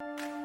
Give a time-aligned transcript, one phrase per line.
[0.00, 0.37] you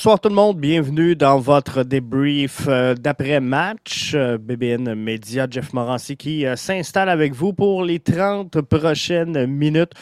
[0.00, 4.12] Bonsoir tout le monde, bienvenue dans votre débrief euh, d'après-match.
[4.14, 9.92] Euh, BBN Media, Jeff Morancy qui euh, s'installe avec vous pour les 30 prochaines minutes.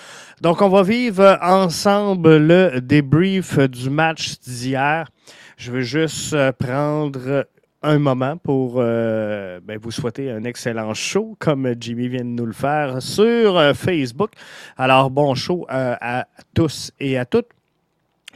[0.40, 5.10] Donc on va vivre ensemble le débrief du match d'hier.
[5.56, 7.48] Je veux juste prendre
[7.82, 12.52] un moment pour ben, vous souhaiter un excellent show, comme Jimmy vient de nous le
[12.52, 14.30] faire sur Facebook.
[14.76, 17.57] Alors, bon show à tous et à toutes.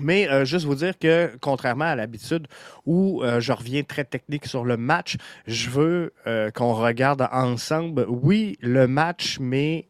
[0.01, 2.47] Mais euh, juste vous dire que, contrairement à l'habitude
[2.87, 8.07] où euh, je reviens très technique sur le match, je veux euh, qu'on regarde ensemble,
[8.09, 9.89] oui, le match, mais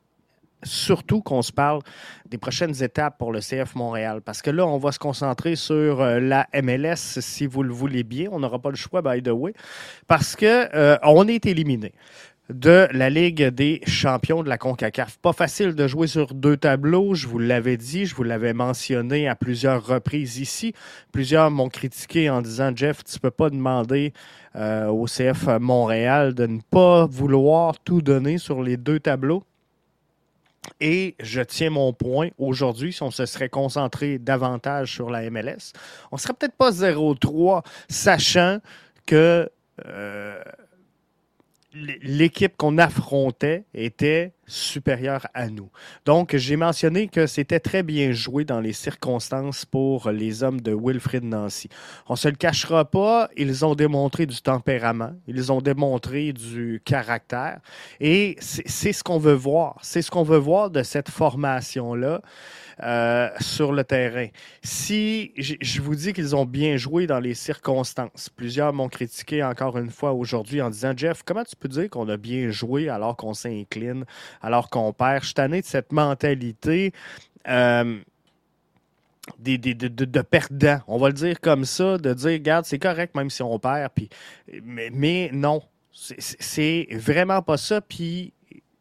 [0.65, 1.81] surtout qu'on se parle
[2.29, 4.23] des prochaines étapes pour le CF Montréal.
[4.25, 8.29] Parce que là, on va se concentrer sur la MLS, si vous le voulez bien.
[8.31, 9.55] On n'aura pas le choix, by the way,
[10.07, 11.93] parce qu'on on est éliminé
[12.51, 15.19] de la Ligue des champions de la CONCACAF.
[15.19, 19.29] Pas facile de jouer sur deux tableaux, je vous l'avais dit, je vous l'avais mentionné
[19.29, 20.75] à plusieurs reprises ici.
[21.13, 24.13] Plusieurs m'ont critiqué en disant Jeff, tu ne peux pas demander
[24.57, 29.45] euh, au CF Montréal de ne pas vouloir tout donner sur les deux tableaux.
[30.81, 35.73] Et je tiens mon point aujourd'hui, si on se serait concentré davantage sur la MLS,
[36.13, 38.59] on serait peut-être pas 0-3, sachant
[39.07, 39.51] que
[39.87, 40.43] euh,
[41.75, 45.71] l'équipe qu'on affrontait était supérieure à nous.
[46.05, 50.75] Donc, j'ai mentionné que c'était très bien joué dans les circonstances pour les hommes de
[50.75, 51.69] Wilfrid Nancy.
[52.09, 56.83] On ne se le cachera pas, ils ont démontré du tempérament, ils ont démontré du
[56.85, 57.61] caractère,
[58.01, 59.79] et c'est ce qu'on veut voir.
[59.83, 62.21] C'est ce qu'on veut voir de cette formation-là.
[62.83, 64.27] Euh, sur le terrain.
[64.63, 69.79] Si je vous dis qu'ils ont bien joué dans les circonstances, plusieurs m'ont critiqué encore
[69.79, 73.17] une fois aujourd'hui en disant Jeff, comment tu peux dire qu'on a bien joué alors
[73.17, 74.05] qu'on s'incline,
[74.41, 76.93] alors qu'on perd Je suis tanné de cette mentalité.
[77.49, 77.99] Euh,
[79.39, 79.73] de,
[80.05, 83.41] de, perdants, on va le dire comme ça, de dire, regarde, c'est correct même si
[83.43, 84.09] on perd, puis,
[84.65, 85.63] mais, mais non,
[85.93, 87.81] c'est vraiment pas ça.
[87.81, 88.33] Puis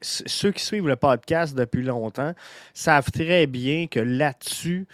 [0.01, 2.33] ceux qui suivent le podcast depuis longtemps
[2.73, 4.87] savent très bien que là-dessus,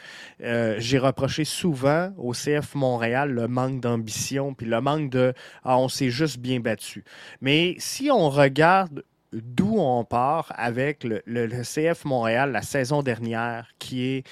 [0.43, 5.77] euh, j'ai reproché souvent au CF Montréal le manque d'ambition, puis le manque de ah,
[5.77, 7.05] on s'est juste bien battu.
[7.41, 14.05] Mais si on regarde d'où on part avec le, CF Montréal la saison dernière, qui
[14.05, 14.23] est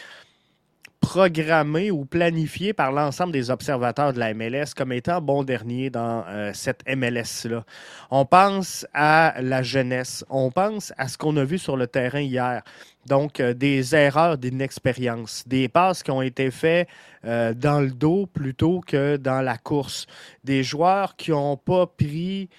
[1.06, 6.25] programmé ou planifié par l'ensemble des observateurs de la MLS comme étant bon dernier dans
[6.28, 7.63] euh, cette MLS-là.
[8.09, 12.22] On pense à la jeunesse, on pense à ce qu'on a vu sur le terrain
[12.22, 12.63] hier.
[13.06, 16.88] Donc, euh, des erreurs d'inexpérience, des passes qui ont été faites
[17.25, 20.07] euh, dans le dos plutôt que dans la course,
[20.44, 22.50] des joueurs qui n'ont pas pris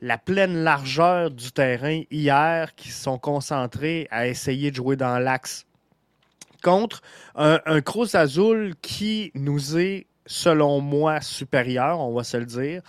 [0.00, 5.18] la pleine largeur du terrain hier, qui se sont concentrés à essayer de jouer dans
[5.18, 5.66] l'axe
[6.62, 7.02] contre
[7.34, 12.82] un, Cruz Azul qui nous est selon moi, supérieur, on va se le dire,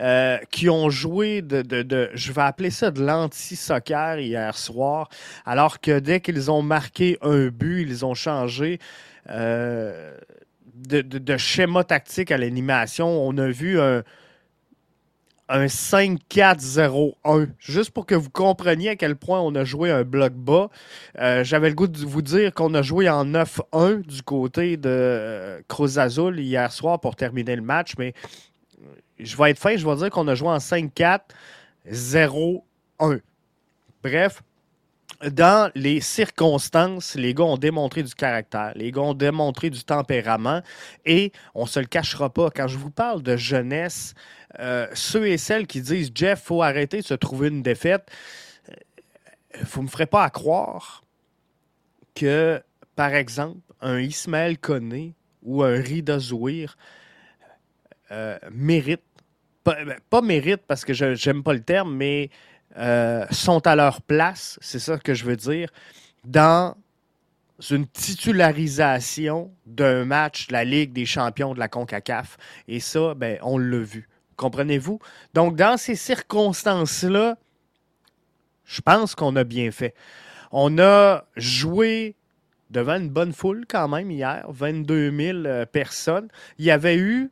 [0.00, 5.08] euh, qui ont joué de, de, je vais appeler ça de l'anti-soccer hier soir,
[5.46, 8.80] alors que dès qu'ils ont marqué un but, ils ont changé
[9.28, 10.16] euh,
[10.74, 13.06] de, de, schéma tactique à l'animation.
[13.06, 14.02] On a vu un,
[15.50, 17.48] un 5-4-0-1.
[17.58, 20.70] Juste pour que vous compreniez à quel point on a joué un bloc bas.
[21.18, 24.88] Euh, j'avais le goût de vous dire qu'on a joué en 9-1 du côté de
[24.88, 28.14] euh, Cruz Azul hier soir pour terminer le match, mais
[29.18, 32.60] je vais être fin, je vais dire qu'on a joué en 5-4-0-1.
[34.02, 34.42] Bref,
[35.28, 40.62] dans les circonstances, les gars ont démontré du caractère, les gars ont démontré du tempérament
[41.04, 42.50] et on ne se le cachera pas.
[42.50, 44.14] Quand je vous parle de jeunesse,
[44.58, 48.10] euh, ceux et celles qui disent Jeff, faut arrêter de se trouver une défaite,
[48.68, 48.74] euh,
[49.62, 51.04] vous ne me ferez pas à croire
[52.14, 52.62] que,
[52.96, 56.76] par exemple, un Ismaël Koné ou un Rida Zouir
[58.10, 59.02] euh, mérite,
[59.62, 62.30] pas, mérite parce que je n'aime pas le terme, mais
[62.76, 65.70] sont à leur place, c'est ça que je veux dire,
[66.24, 66.74] dans
[67.68, 72.38] une titularisation d'un match de la Ligue des champions de la CONCACAF.
[72.68, 74.08] Et ça, ben, on l'a vu.
[74.36, 74.98] Comprenez-vous?
[75.34, 77.36] Donc, dans ces circonstances-là,
[78.64, 79.94] je pense qu'on a bien fait.
[80.52, 82.16] On a joué
[82.70, 86.28] devant une bonne foule quand même hier, 22 000 euh, personnes.
[86.58, 87.30] Il y avait eu,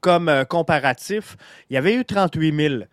[0.00, 1.36] comme euh, comparatif,
[1.68, 2.84] il y avait eu 38 000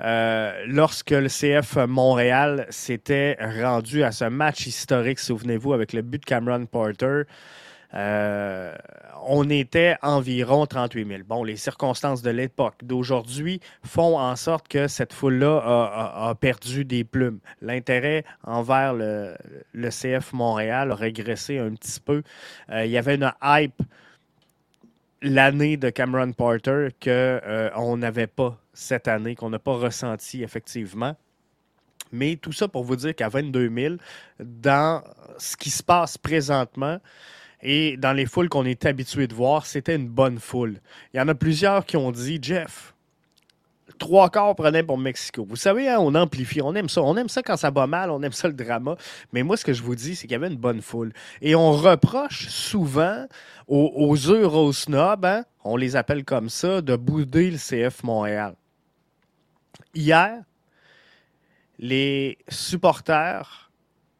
[0.00, 6.20] euh, lorsque le CF Montréal s'était rendu à ce match historique, souvenez-vous, avec le but
[6.20, 7.22] de Cameron Porter.
[7.94, 8.74] Euh,
[9.28, 11.20] on était environ 38 000.
[11.26, 15.60] Bon, les circonstances de l'époque d'aujourd'hui font en sorte que cette foule-là
[16.14, 17.40] a, perdu des plumes.
[17.60, 19.34] L'intérêt envers le,
[19.74, 22.22] CF Montréal a régressé un petit peu.
[22.70, 23.82] Euh, il y avait une hype
[25.26, 31.16] l'année de Cameron Porter qu'on euh, n'avait pas cette année, qu'on n'a pas ressenti effectivement.
[32.12, 33.94] Mais tout ça pour vous dire qu'à 22 000,
[34.40, 35.02] dans
[35.38, 37.00] ce qui se passe présentement,
[37.62, 40.78] et dans les foules qu'on est habitué de voir, c'était une bonne foule.
[41.12, 42.94] Il y en a plusieurs qui ont dit Jeff,
[43.98, 45.44] trois quarts prenaient pour Mexico.
[45.48, 47.02] Vous savez, hein, on amplifie, on aime ça.
[47.02, 48.96] On aime ça quand ça va mal, on aime ça le drama.
[49.32, 51.12] Mais moi, ce que je vous dis, c'est qu'il y avait une bonne foule.
[51.40, 53.26] Et on reproche souvent
[53.68, 58.54] aux, aux Eurosnobs, hein, on les appelle comme ça, de bouder le CF Montréal.
[59.94, 60.42] Hier,
[61.78, 63.70] les supporters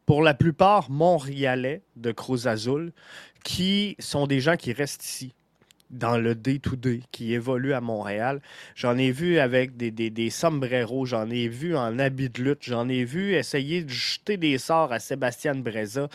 [0.05, 2.93] pour la plupart montréalais de Cruz Azul,
[3.43, 5.33] qui sont des gens qui restent ici
[5.89, 8.41] dans le day-to-day, qui évoluent à Montréal.
[8.75, 12.89] J'en ai vu avec des, des, sombreros, j'en ai vu en habit de lutte, j'en
[12.89, 16.07] ai vu essayer de jeter des sorts à Sébastien Breza.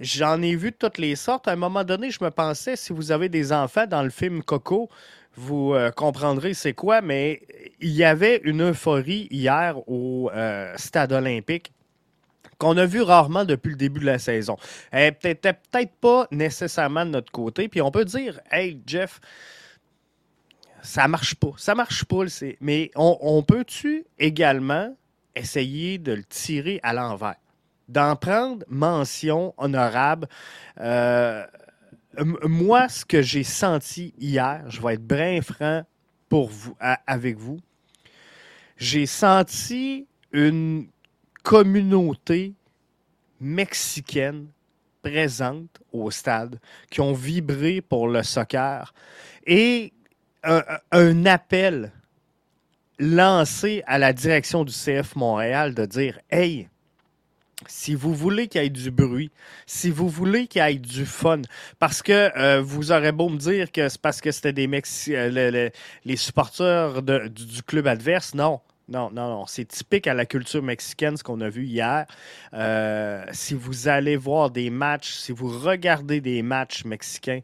[0.00, 1.48] J'en ai vu toutes les sortes.
[1.48, 4.42] À un moment donné, je me pensais, si vous avez des enfants dans le film
[4.42, 4.88] Coco,
[5.36, 7.42] vous euh, comprendrez c'est quoi, mais
[7.80, 11.73] il y avait une euphorie hier au euh, stade olympique
[12.58, 14.56] qu'on a vu rarement depuis le début de la saison.
[14.90, 17.68] Elle n'était peut-être pas nécessairement de notre côté.
[17.68, 19.20] Puis on peut dire, hey Jeff,
[20.82, 21.52] ça marche pas.
[21.56, 22.24] Ça marche pas.
[22.60, 24.94] Mais on, peut-tu également
[25.34, 27.36] essayer de le tirer à l'envers?
[27.88, 30.26] D'en prendre mention honorable.
[30.80, 31.44] Euh,
[32.44, 35.82] moi, ce que j'ai senti hier, je vais être bien franc
[36.28, 37.58] pour vous, avec vous,
[38.76, 40.88] j'ai senti une
[41.44, 42.54] communauté
[43.40, 44.48] mexicaine
[45.02, 46.58] présente au stade,
[46.90, 48.92] qui ont vibré pour le soccer,
[49.46, 49.92] et
[50.42, 51.92] un, appel
[52.98, 56.68] lancé à la direction du CF Montréal de dire Hey,
[57.66, 59.30] si vous voulez qu'il y ait du bruit,
[59.66, 61.42] si vous voulez qu'il y ait du fun,
[61.78, 65.34] parce que euh, vous aurez beau me dire que c'est parce que c'était des Mexicains,
[65.36, 65.70] euh,
[66.04, 68.60] les supporters du, club adverse, non.
[68.88, 69.46] Non, non, non.
[69.46, 72.06] C'est typique à la culture mexicaine, ce qu'on a vu hier.
[72.52, 77.40] Euh, si vous allez voir des matchs, si vous regardez des matchs mexicains,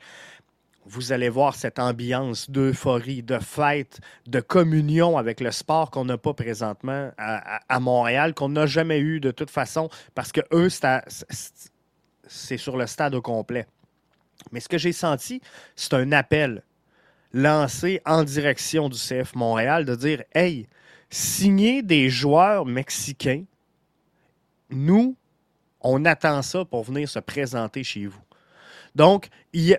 [0.84, 6.19] vous allez voir cette ambiance d'euphorie, de fête, de communion avec le sport qu'on n'a
[6.19, 10.69] pas présentement à, Montréal, qu'on n'a jamais eu de toute façon, parce que eux,
[12.26, 13.66] c'est sur le stade au complet.
[14.52, 15.40] Mais ce que j'ai senti,
[15.76, 16.62] c'est un appel
[17.32, 20.66] lancé en direction du CF Montréal de dire Hey,
[21.11, 23.45] signer des joueurs mexicains,
[24.71, 25.17] nous,
[25.81, 28.23] on attend ça pour venir se présenter chez vous.
[28.95, 29.29] Donc,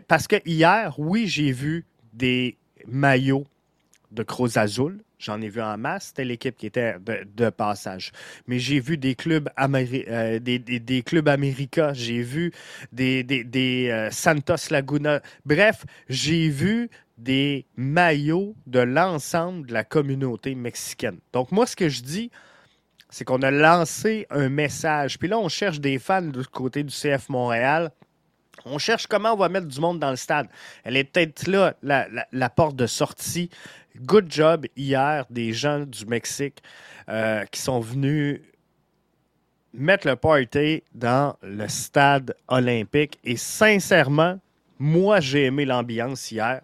[0.07, 2.57] parce que hier, oui, j'ai vu des
[2.87, 3.45] maillots
[4.11, 5.01] de Cruz Azul.
[5.19, 6.07] J'en ai vu en masse.
[6.07, 8.11] C'était l'équipe qui était de, passage.
[8.47, 11.93] Mais j'ai vu des clubs, euh, des, clubs América.
[11.93, 12.51] J'ai vu
[12.91, 15.21] des, des euh, Santos Laguna.
[15.45, 16.89] Bref, j'ai vu
[17.21, 21.19] des maillots de l'ensemble de la communauté mexicaine.
[21.33, 22.31] Donc, moi, ce que je dis,
[23.09, 25.19] c'est qu'on a lancé un message.
[25.19, 27.91] Puis là, on cherche des fans du côté du CF Montréal.
[28.65, 30.47] On cherche comment on va mettre du monde dans le stade.
[30.83, 33.49] Elle est peut-être là, la, porte de sortie.
[33.97, 36.63] Good job hier des gens du Mexique
[37.09, 38.41] euh, qui sont venus
[39.73, 43.19] mettre le party dans le stade olympique.
[43.23, 44.39] Et sincèrement,
[44.79, 46.61] moi, j'ai aimé l'ambiance hier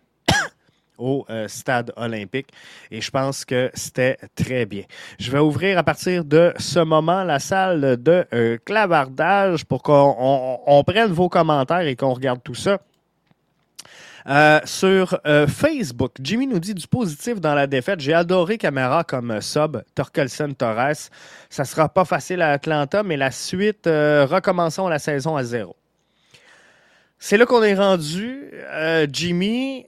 [0.97, 2.47] au euh, stade olympique.
[2.91, 4.83] Et je pense que c'était très bien.
[5.19, 10.83] Je vais ouvrir à partir de ce moment la salle de euh, clavardage pour qu'on
[10.85, 12.79] prenne vos commentaires et qu'on regarde tout ça.
[14.29, 18.01] Euh, sur Facebook, Jimmy nous dit du positif dans la défaite.
[18.01, 21.09] J'ai adoré Camara comme sub, Torkelsen Torres.
[21.49, 25.77] Ça sera pas facile à Atlanta, mais la suite, recommençons la saison à zéro.
[27.19, 28.51] C'est là qu'on est rendu.
[29.13, 29.85] Jimmy,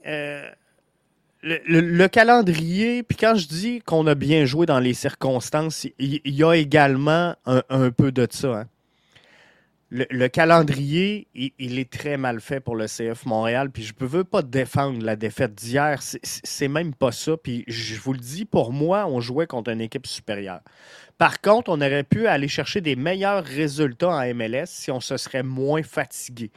[1.42, 6.44] le, calendrier, puis quand je dis qu'on a bien joué dans les circonstances, il, y,
[6.44, 8.60] a également un, peu de ça.
[8.60, 8.66] Hein.
[9.90, 14.22] Le, calendrier, il, est très mal fait pour le CF Montréal, puis je ne veux
[14.22, 15.98] pas défendre la défaite d'hier.
[16.00, 17.36] C'est même pas ça.
[17.36, 20.60] Puis je vous le dis, pour moi, on jouait contre une équipe supérieure.
[21.18, 25.16] Par contre, on aurait pu aller chercher des meilleurs résultats en MLS si on se
[25.16, 26.52] serait moins fatigué.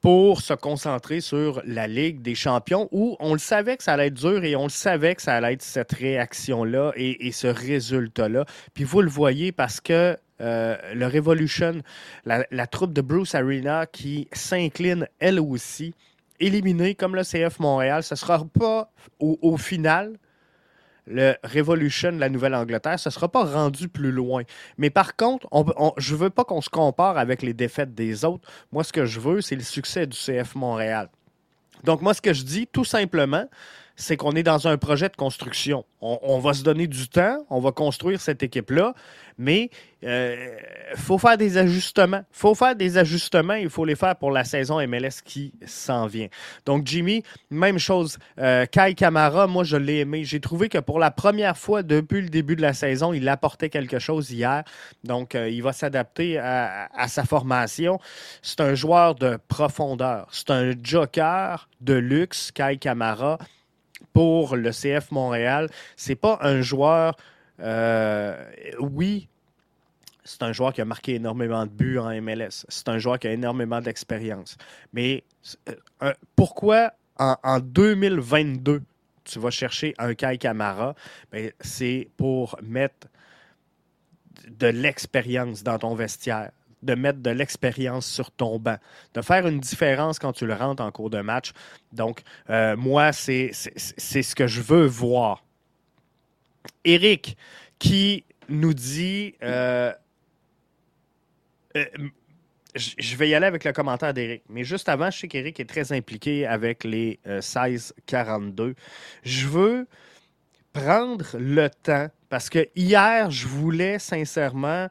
[0.00, 4.08] Pour se concentrer sur la Ligue des champions où on le savait que ça allait
[4.08, 8.44] être dur et on le savait que ça allait être cette réaction-là et, ce résultat-là.
[8.74, 11.82] Puis vous le voyez parce que euh, le Revolution,
[12.24, 15.94] la, troupe de Bruce Arena qui s'incline elle aussi,
[16.40, 20.18] éliminée comme le CF Montréal, ce ne sera pas au final
[21.06, 24.42] le Revolution de la Nouvelle-Angleterre, ce ne sera pas rendu plus loin.
[24.78, 25.48] Mais par contre,
[25.98, 28.48] je ne veux pas qu'on se compare avec les défaites des autres.
[28.70, 31.08] Moi, ce que je veux, c'est le succès du CF Montréal.
[31.84, 33.48] Donc, moi, ce que je dis, tout simplement,
[33.96, 35.84] c'est qu'on est dans un projet de construction.
[36.00, 38.92] On, va se donner du temps, on va construire cette équipe-là,
[39.38, 39.70] mais
[40.02, 40.56] il euh,
[40.96, 42.24] faut faire des ajustements.
[42.32, 46.06] Il faut faire des ajustements, il faut les faire pour la saison MLS qui s'en
[46.08, 46.26] vient.
[46.66, 48.18] Donc, Jimmy, même chose.
[48.40, 50.24] Euh, Kai Kamara, moi, je l'ai aimé.
[50.24, 53.70] J'ai trouvé que pour la première fois depuis le début de la saison, il apportait
[53.70, 54.64] quelque chose hier.
[55.04, 58.00] Donc, euh, il va s'adapter à, à sa formation.
[58.42, 60.26] C'est un joueur de profondeur.
[60.32, 63.38] C'est un joker de luxe, Kai Kamara
[64.12, 65.68] pour le CF Montréal.
[65.96, 67.16] C'est pas un joueur.
[67.60, 68.36] Euh,
[68.78, 69.28] oui,
[70.24, 72.64] c'est un joueur qui a marqué énormément de buts en MLS.
[72.68, 74.56] C'est un joueur qui a énormément d'expérience.
[74.92, 75.24] Mais
[76.02, 78.82] euh, pourquoi en, 2022
[79.24, 80.94] tu vas chercher un Kai Kamara?
[81.30, 83.08] Ben, c'est pour mettre
[84.48, 86.50] de l'expérience dans ton vestiaire
[86.82, 88.76] de mettre de l'expérience sur ton banc,
[89.14, 91.52] de faire une différence quand tu le rentres en cours de match.
[91.92, 95.44] Donc, euh, moi, c'est ce que je veux voir.
[96.84, 97.36] Eric,
[97.78, 99.34] qui nous dit...
[99.42, 99.92] Euh,
[101.76, 101.84] euh,
[102.74, 104.44] je vais y aller avec le commentaire d'Eric.
[104.48, 108.74] Mais juste avant, je sais qu'Eric est très impliqué avec les 16-42.
[109.24, 109.86] Je veux
[110.72, 114.88] prendre le temps parce que hier, je voulais sincèrement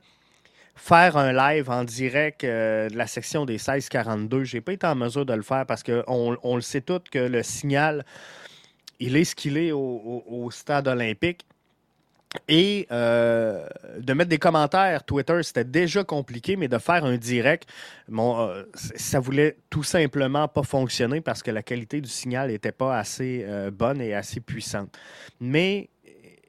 [0.76, 4.44] faire un live en direct euh, de la section des 1642.
[4.44, 7.02] Je n'ai pas été en mesure de le faire parce qu'on on le sait tous
[7.12, 8.06] que le signal,
[9.00, 11.46] il est ce qu'il est au, stade olympique.
[12.48, 13.68] Et euh,
[14.00, 17.68] de mettre des commentaires Twitter, c'était déjà compliqué, mais de faire un direct,
[18.08, 22.72] bon, euh, ça voulait tout simplement pas fonctionner parce que la qualité du signal n'était
[22.72, 24.98] pas assez bonne et assez puissante.
[25.42, 25.90] Mais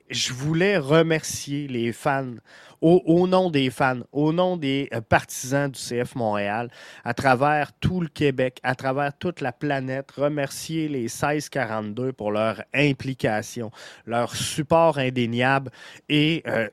[0.08, 2.34] je voulais remercier les fans
[2.82, 6.68] au, nom des fans, au nom des euh, partisans du CF Montréal,
[7.04, 12.62] à travers tout le Québec, à travers toute la planète, remercier les 1642 pour leur
[12.74, 13.70] implication,
[14.04, 15.70] leur support indéniable
[16.08, 16.68] et euh,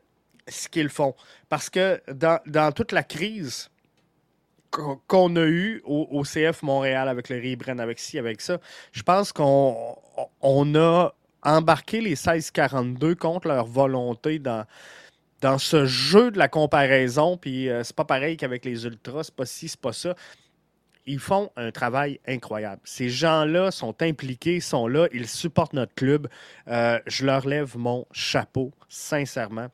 [0.48, 1.14] ce qu'ils font.
[1.48, 3.70] Parce que dans, toute la crise
[4.72, 8.60] qu'on a eue au, CF Montréal avec le Ribren, avec ci, avec ça,
[8.92, 9.96] je pense qu'on
[10.42, 11.12] on a
[11.42, 14.66] embarqué les 1642 contre leur volonté dans
[15.42, 19.36] dans ce jeu de la comparaison, puis euh, c'est pas pareil qu'avec les Ultras, c'est
[19.36, 20.16] pas ci, c'est pas ça.
[21.06, 22.82] Ils font un travail incroyable.
[22.84, 26.28] Ces gens-là sont impliqués, sont là, ils supportent notre club.
[26.68, 29.70] Euh, je leur lève mon chapeau, sincèrement.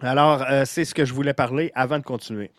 [0.00, 2.52] Alors, euh, c'est ce que je voulais parler avant de continuer.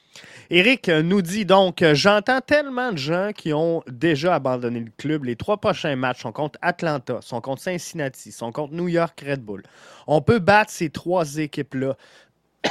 [0.49, 5.23] Eric nous dit donc J'entends tellement de gens qui ont déjà abandonné le club.
[5.23, 9.41] Les trois prochains matchs sont contre Atlanta, sont contre Cincinnati, sont contre New York Red
[9.41, 9.63] Bull.
[10.07, 11.95] On peut battre ces trois équipes-là.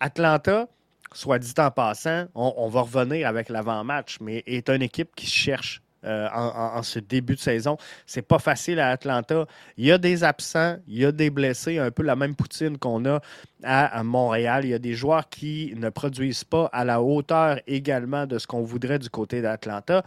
[0.00, 0.68] Atlanta,
[1.14, 5.26] soit dit en passant, on, on va revenir avec l'avant-match, mais est une équipe qui
[5.26, 7.76] cherche euh, en, ce début de saison.
[8.06, 9.46] C'est pas facile à Atlanta.
[9.76, 12.78] Il y a des absents, il y a des blessés, un peu la même poutine
[12.78, 13.20] qu'on a
[13.62, 14.64] à, Montréal.
[14.64, 18.46] Il y a des joueurs qui ne produisent pas à la hauteur également de ce
[18.46, 20.04] qu'on voudrait du côté d'Atlanta.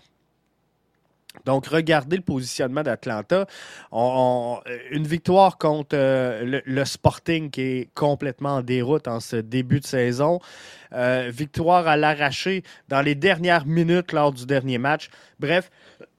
[1.46, 3.46] Donc, regardez le positionnement d'Atlanta.
[3.92, 9.86] une victoire contre euh, le, Sporting qui est complètement en déroute en ce début de
[9.86, 10.40] saison.
[10.94, 15.10] Euh, victoire à l'arraché dans les dernières minutes lors du dernier match.
[15.40, 15.70] Bref,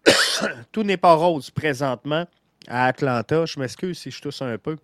[0.72, 2.26] tout n'est pas rose présentement
[2.68, 3.46] à Atlanta.
[3.46, 4.76] Je m'excuse si je tousse un peu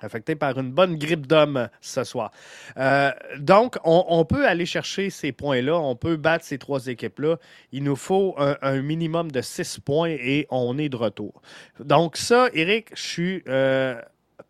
[0.00, 2.30] affecté par une bonne grippe d'homme ce soir.
[2.76, 7.36] Euh, donc, on, peut aller chercher ces points-là, on peut battre ces trois équipes-là.
[7.72, 11.40] Il nous faut un, minimum de six points et on est de retour.
[11.80, 14.00] Donc ça, Eric, je suis euh,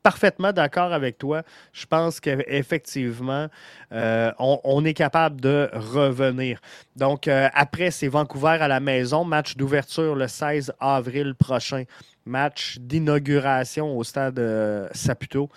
[0.02, 1.42] parfaitement d'accord avec toi.
[1.72, 3.48] Je pense qu'effectivement,
[3.92, 6.60] euh, on, est capable de revenir.
[6.96, 11.84] Donc, après, c'est Vancouver à la maison, match d'ouverture le 16 avril prochain
[12.26, 15.48] match d'inauguration au stade euh, Saputo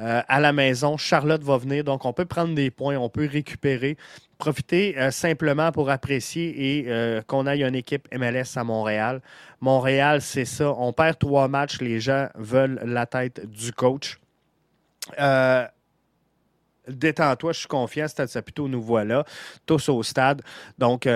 [0.00, 0.96] euh, à la maison.
[0.96, 3.96] Charlotte va venir, donc on peut prendre des points, on peut récupérer,
[4.38, 9.20] profiter euh, simplement pour apprécier et qu'on aille une équipe MLS à Montréal.
[9.60, 10.72] Montréal, c'est ça.
[10.76, 14.18] On perd trois matchs, les gens veulent la tête du coach.
[16.86, 18.08] Détends-toi, je suis confiant.
[18.08, 19.24] Stade Saputo, nous voilà
[19.64, 20.42] tous au stade.
[20.78, 21.08] Donc,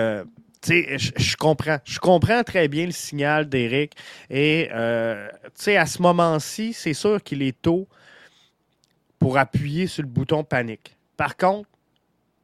[0.65, 1.77] je, je comprends.
[1.85, 3.93] Je comprends très bien le signal d'Éric.
[4.29, 5.27] Et euh,
[5.67, 7.87] à ce moment-ci, c'est sûr qu'il est tôt
[9.19, 10.97] pour appuyer sur le bouton panique.
[11.17, 11.69] Par contre,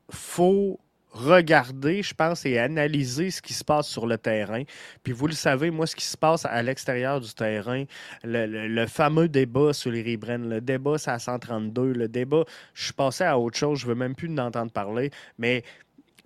[0.10, 0.80] faut
[1.16, 4.64] regarder, je pense, et analyser ce qui se passe sur le terrain.
[5.02, 7.86] Puis vous le savez, moi, ce qui se passe à l'extérieur du terrain,
[8.24, 12.44] le, fameux débat sur les Ribren, le débat sur la 132, le débat,
[12.74, 15.64] je suis passé à autre chose, je veux même plus en entendre parler, mais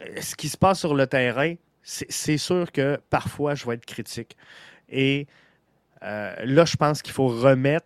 [0.01, 3.85] euh, ce qui se passe sur le terrain, c'est sûr que parfois, je vais être
[3.85, 4.35] critique.
[4.89, 5.27] Et
[6.03, 7.85] euh, là, je pense qu'il faut remettre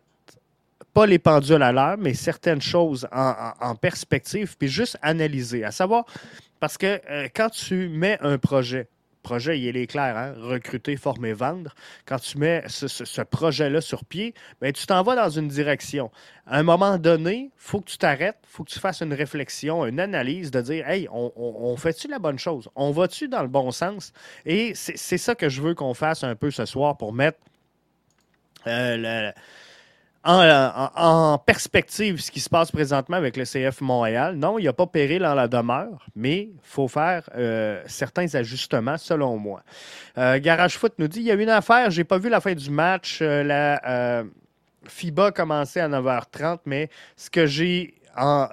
[0.93, 5.63] pas les pendules à l'heure, mais certaines choses en, perspective, puis juste analyser.
[5.63, 6.05] À savoir,
[6.59, 8.87] parce que euh, quand tu mets un projet,
[9.23, 10.33] projet, il est clair, hein?
[10.37, 11.73] recruter, former, vendre.
[12.05, 16.11] Quand tu mets ce, projet-là sur pied, bien, tu t'en vas dans une direction.
[16.45, 19.13] À un moment donné, il faut que tu t'arrêtes, il faut que tu fasses une
[19.13, 22.69] réflexion, une analyse de dire Hey, on, fait-tu la bonne chose?
[22.75, 24.13] On va-tu dans le bon sens?
[24.45, 27.39] Et c'est ça que je veux qu'on fasse un peu ce soir pour mettre
[28.67, 29.33] euh, le
[30.25, 34.35] en, perspective ce qui se passe présentement avec le CF Montréal.
[34.35, 38.33] Non, il n'y a pas péril en la demeure, mais il faut faire euh, certains
[38.35, 39.63] ajustements, selon moi.
[40.17, 42.53] Euh, Garage Foot nous dit il y a une affaire, j'ai pas vu la fin
[42.53, 43.19] du match.
[43.21, 44.23] Euh, la
[44.87, 47.95] FIBA commençait à 9h30, mais ce que j'ai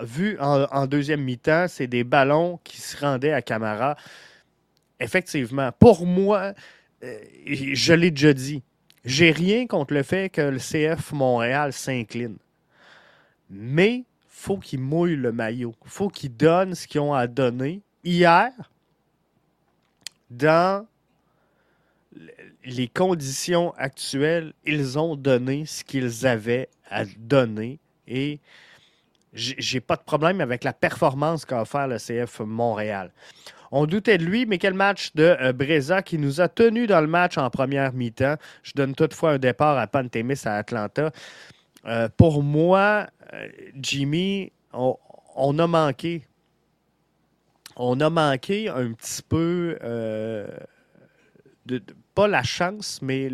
[0.02, 3.96] vu en, en deuxième mi-temps, c'est des ballons qui se rendaient à Camara.
[4.98, 6.52] Effectivement, pour moi,
[7.02, 8.62] je l'ai déjà dit,
[9.04, 12.36] j'ai rien contre le fait que le CF Montréal s'incline.
[13.48, 15.74] Mais faut qu'ils mouillent le maillot.
[15.84, 17.82] faut qu'ils donnent ce qu'ils ont à donner.
[18.04, 18.52] Hier,
[20.30, 20.86] dans
[22.64, 27.78] les conditions actuelles, ils ont donné ce qu'ils avaient à donner.
[28.06, 28.40] Et
[29.32, 33.12] j'ai pas de problème avec la performance qu'a offert le CF Montréal.
[33.72, 37.00] On doutait de lui, mais quel match de euh, Breza qui nous a tenu dans
[37.00, 38.34] le match en première mi-temps.
[38.62, 41.12] Je donne toutefois un départ à Pantémis à Atlanta.
[41.86, 46.26] Euh, pour moi, euh, Jimmy, on, a manqué.
[47.76, 49.78] On a manqué un petit peu,
[51.66, 51.82] de,
[52.14, 53.30] pas la chance, mais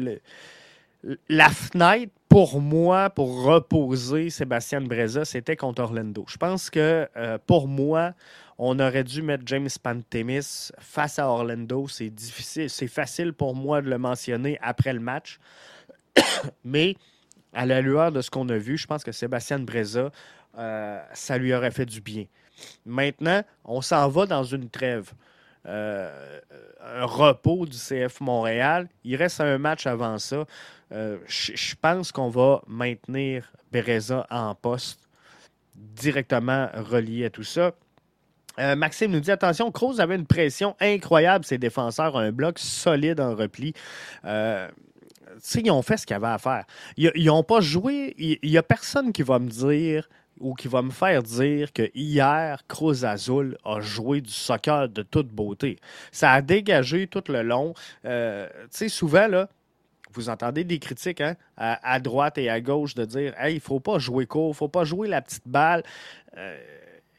[1.28, 6.24] la fenêtre pour moi, pour reposer Sébastien Breza, c'était contre Orlando.
[6.28, 7.08] Je pense que
[7.46, 8.12] pour moi,
[8.58, 11.88] on aurait dû mettre James Pantemis face à Orlando.
[11.88, 15.38] C'est difficile, c'est facile pour moi de le mentionner après le match.
[16.64, 16.96] Mais
[17.52, 20.10] à la lueur de ce qu'on a vu, je pense que Sébastien Breza,
[20.58, 22.24] euh, ça lui aurait fait du bien.
[22.86, 25.12] Maintenant, on s'en va dans une trêve.
[25.66, 26.40] Euh,
[26.80, 28.88] un repos du CF Montréal.
[29.04, 30.46] Il reste un match avant ça.
[30.92, 35.00] Euh, je pense qu'on va maintenir Breza en poste
[35.74, 37.72] directement relié à tout ça.
[38.58, 43.20] Euh, Maxime nous dit attention, Kroos avait une pression incroyable, ses défenseurs, un bloc solide
[43.20, 43.74] en repli.
[44.24, 44.68] Euh,
[45.54, 46.64] ils ont fait ce qu'ils avaient à faire.
[46.96, 48.14] Ils n'ont pas joué.
[48.18, 50.08] Il n'y a personne qui va me dire
[50.40, 55.02] ou qui va me faire dire que hier, Cruz Azul a joué du soccer de
[55.02, 55.78] toute beauté.
[56.12, 57.74] Ça a dégagé tout le long.
[58.04, 59.48] Euh, tu sais, souvent, là,
[60.12, 63.60] vous entendez des critiques hein, à, droite et à gauche de dire Hey, il ne
[63.60, 65.82] faut pas jouer court, il ne faut pas jouer la petite balle.
[66.36, 66.56] Euh,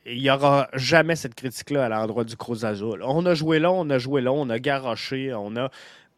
[0.07, 3.01] il n'y aura jamais cette critique-là à l'endroit du Cruz Azul.
[3.03, 5.69] On a joué long, on a joué long, on a garoché, on a.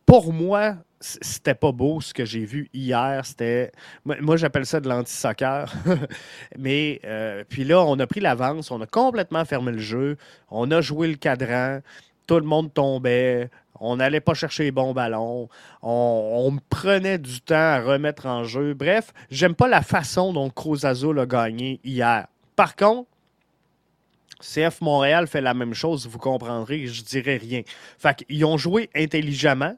[0.05, 3.25] Pour moi, c'était pas beau ce que j'ai vu hier.
[3.25, 3.71] C'était.
[4.05, 5.71] Moi, j'appelle ça de l'anti-soccer.
[6.57, 10.17] Mais euh, puis là, on a pris l'avance, on a complètement fermé le jeu,
[10.49, 11.79] on a joué le cadran,
[12.27, 13.49] tout le monde tombait.
[13.81, 15.47] On n'allait pas chercher les bons ballons.
[15.81, 18.73] On, prenait du temps à remettre en jeu.
[18.73, 22.27] Bref, j'aime pas la façon dont Cruz Azul a gagné hier.
[22.57, 23.08] Par contre,
[24.39, 27.61] CF Montréal fait la même chose, vous comprendrez, je dirais rien.
[27.97, 29.75] Fait qu'ils ont joué intelligemment,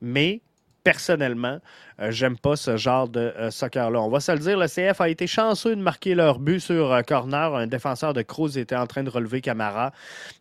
[0.00, 0.40] mais
[0.84, 1.58] personnellement,
[2.00, 4.00] euh, j'aime pas ce genre de euh, soccer-là.
[4.00, 6.92] On va se le dire, le CF a été chanceux de marquer leur but sur
[6.92, 7.54] euh, corner.
[7.54, 9.92] Un défenseur de Cruz était en train de relever Camara,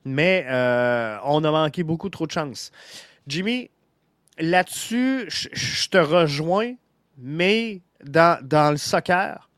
[0.06, 0.46] mais
[1.24, 2.72] on a manqué beaucoup trop de chance.
[3.26, 3.70] Jimmy,
[4.38, 6.74] là-dessus, je te rejoins,
[7.18, 9.50] mais dans, dans le soccer,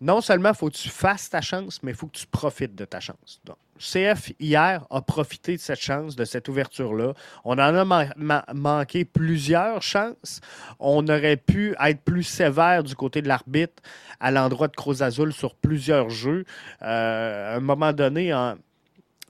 [0.00, 2.84] non seulement faut que tu fasses ta chance, mais il faut que tu profites de
[2.84, 3.40] ta chance.
[3.44, 7.12] Donc, CF, hier, a profité de cette chance, de cette ouverture-là.
[7.44, 10.40] On en a manqué plusieurs chances.
[10.78, 13.82] On aurait pu être plus sévère du côté de l'arbitre
[14.20, 16.44] à l'endroit de Cruz Azul sur plusieurs jeux.
[16.82, 18.34] Euh, à un moment donné,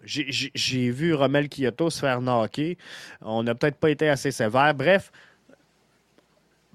[0.04, 2.76] j'ai vu Romel Kyoto se faire knocker.
[3.22, 4.74] On n'a peut-être pas été assez sévère.
[4.74, 5.10] Bref,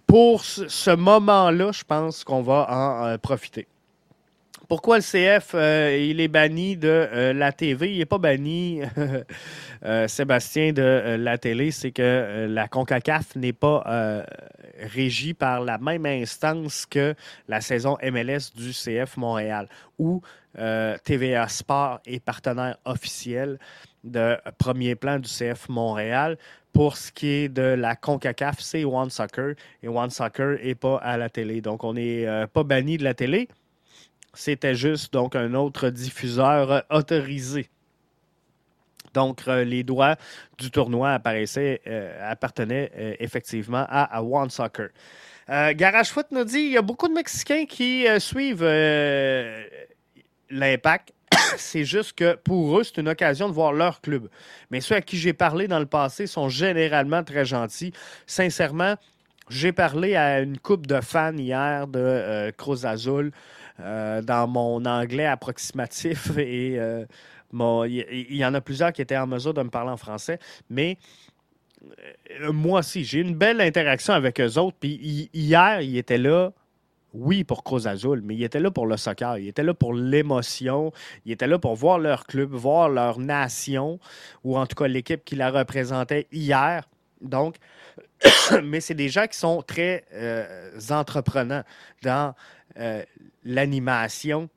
[0.06, 3.68] pour ce moment-là, je pense qu'on va en profiter.
[4.72, 7.92] Pourquoi le CF, il est banni de la TV?
[7.92, 8.80] Il n'est pas banni,
[10.08, 11.72] Sébastien, de la télé.
[11.72, 14.24] C'est que la CONCACAF n'est pas
[14.80, 17.16] régie par la même instance que
[17.50, 19.68] la saison MLS du CF Montréal,
[20.00, 20.22] où
[21.04, 23.60] TVA Sport est partenaire officiel
[24.06, 26.38] de premier plan du CF Montréal.
[26.72, 30.96] Pour ce qui est de la CONCACAF, c'est One Soccer et One Soccer n'est pas
[31.00, 31.60] à la télé.
[31.60, 33.50] Donc, on n'est euh, pas banni de la télé.
[34.34, 37.70] C'était juste donc un autre diffuseur autorisé.
[39.14, 40.16] Donc, euh, les droits
[40.58, 44.90] du tournoi apparaissaient, euh, appartenaient effectivement à, One Soccer.
[45.50, 48.64] Garage Foot nous dit il y a beaucoup de Mexicains qui suivent
[50.50, 51.12] l'impact
[51.58, 54.30] c'est juste que pour eux, c'est une occasion de voir leur club.
[54.70, 57.94] Mais ceux à qui j'ai parlé dans le passé sont généralement très gentils.
[58.26, 58.96] Sincèrement,
[59.50, 63.32] j'ai parlé à une couple de fans hier de euh, Cruz Azul
[63.80, 67.06] euh, dans mon anglais approximatif et euh,
[67.54, 70.98] il y, en a plusieurs qui étaient en mesure de me parler en français, mais
[72.50, 74.78] moi aussi, j'ai une belle interaction avec eux autres.
[74.80, 76.54] Puis hier, ils étaient là
[77.14, 79.94] oui, pour Cruz Azul, mais il était là pour le soccer, il était là pour
[79.94, 80.92] l'émotion,
[81.26, 84.00] il était là pour voir leur club, voir leur nation,
[84.44, 86.88] ou en tout cas l'équipe qui la représentait hier.
[87.22, 87.58] Donc,
[88.64, 91.64] mais c'est des gens qui sont très euh, entreprenants
[92.04, 92.34] dans
[92.78, 93.04] euh,
[93.44, 94.50] l'animation.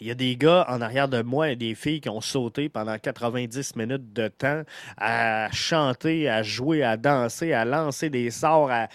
[0.00, 2.68] Il y a des gars en arrière de moi et des filles qui ont sauté
[2.68, 4.62] pendant 90 minutes de temps
[4.96, 8.88] à chanter, à jouer, à danser, à lancer des sorts, à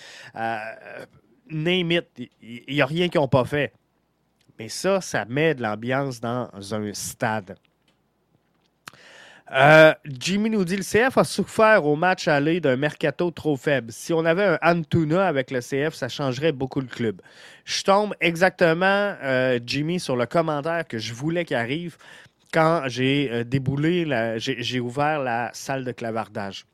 [1.50, 2.06] name it,
[2.42, 3.74] il n'y a rien qu'ils n'ont pas fait.
[4.60, 7.56] Mais ça, ça met de l'ambiance dans un stade.
[9.52, 13.92] Euh, Jimmy nous dit le CF a souffert au match aller d'un mercato trop faible.
[13.92, 17.22] Si on avait un Antuna avec le CF, ça changerait beaucoup le club.
[17.66, 21.98] Je tombe exactement, euh, Jimmy, sur le commentaire que je voulais qu'il arrive
[22.54, 24.06] quand j'ai euh, déboulé,
[24.38, 26.66] j'ai ouvert la salle de clavardage.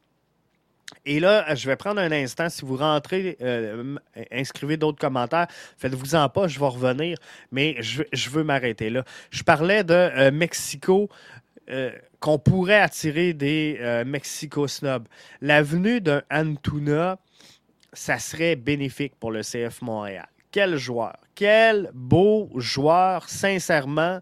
[1.05, 2.49] Et là, je vais prendre un instant.
[2.49, 3.37] Si vous rentrez,
[4.31, 5.47] inscrivez d'autres commentaires.
[5.77, 7.17] Faites-vous-en pas, je vais revenir.
[7.51, 9.03] Mais je, veux m'arrêter là.
[9.29, 11.07] Je parlais de Mexico.
[11.69, 15.07] Euh, qu'on pourrait attirer des Mexico snobs.
[15.39, 17.17] L'avenue d'un Antuna,
[17.93, 20.27] ça serait bénéfique pour le CF Montréal.
[20.51, 24.19] Quel joueur, quel beau joueur, sincèrement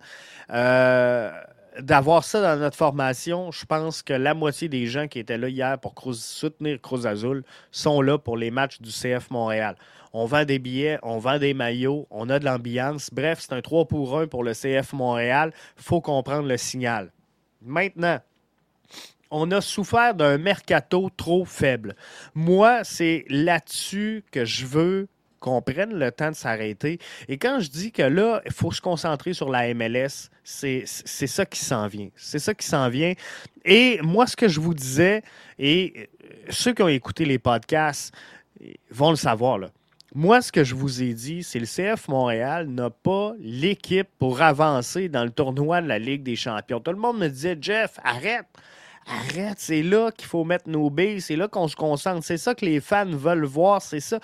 [1.79, 5.49] d'avoir ça dans notre formation, je pense que la moitié des gens qui étaient là
[5.49, 9.75] hier pour soutenir Cruz Azul sont là pour les matchs du CF Montréal.
[10.13, 13.09] On vend des billets, on vend des maillots, on a de l'ambiance.
[13.11, 15.53] Bref, c'est un 3 pour 1 pour le CF Montréal.
[15.75, 17.11] Faut comprendre le signal.
[17.61, 18.19] Maintenant,
[19.29, 21.95] on a souffert d'un mercato trop faible.
[22.33, 25.07] Moi, c'est là-dessus que je veux
[25.39, 26.97] qu'on prenne le temps de s'arrêter.
[27.27, 31.45] Et quand je dis que là, il faut se concentrer sur la MLS, c'est ça
[31.45, 32.09] qui s'en vient.
[32.15, 33.13] C'est ça qui s'en vient.
[33.63, 35.21] Et moi, ce que je vous disais,
[35.59, 36.09] et
[36.49, 38.13] ceux qui ont écouté les podcasts
[38.89, 39.69] vont le savoir, là.
[40.15, 44.41] Moi, ce que je vous ai dit, c'est le CF Montréal n'a pas l'équipe pour
[44.41, 46.79] avancer dans le tournoi de la Ligue des Champions.
[46.79, 48.47] Tout le monde me disait, Jeff, arrête.
[49.05, 52.55] Arrête, c'est là qu'il faut mettre nos billes, c'est là qu'on se concentre, c'est ça
[52.55, 54.19] que les fans veulent voir, c'est ça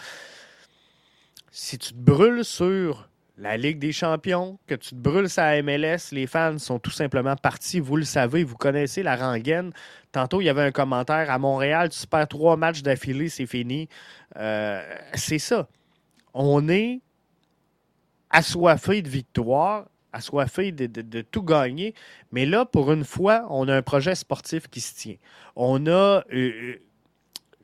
[1.53, 6.11] si tu te brûles sur la Ligue des champions, que tu te brûles la MLS,
[6.11, 7.79] les fans sont tout simplement partis.
[7.79, 9.71] Vous le savez, vous connaissez la rengaine.
[10.11, 13.89] Tantôt, il y avait un commentaire à Montréal, tu perds trois matchs d'affilée, c'est fini.
[14.37, 14.83] Euh,
[15.15, 15.67] c'est ça.
[16.35, 17.01] On est
[18.29, 21.95] assoiffé de victoire, assoiffé de, de, tout gagner.
[22.31, 25.15] Mais là, pour une fois, on a un projet sportif qui se tient.
[25.55, 26.81] On a, euh, euh,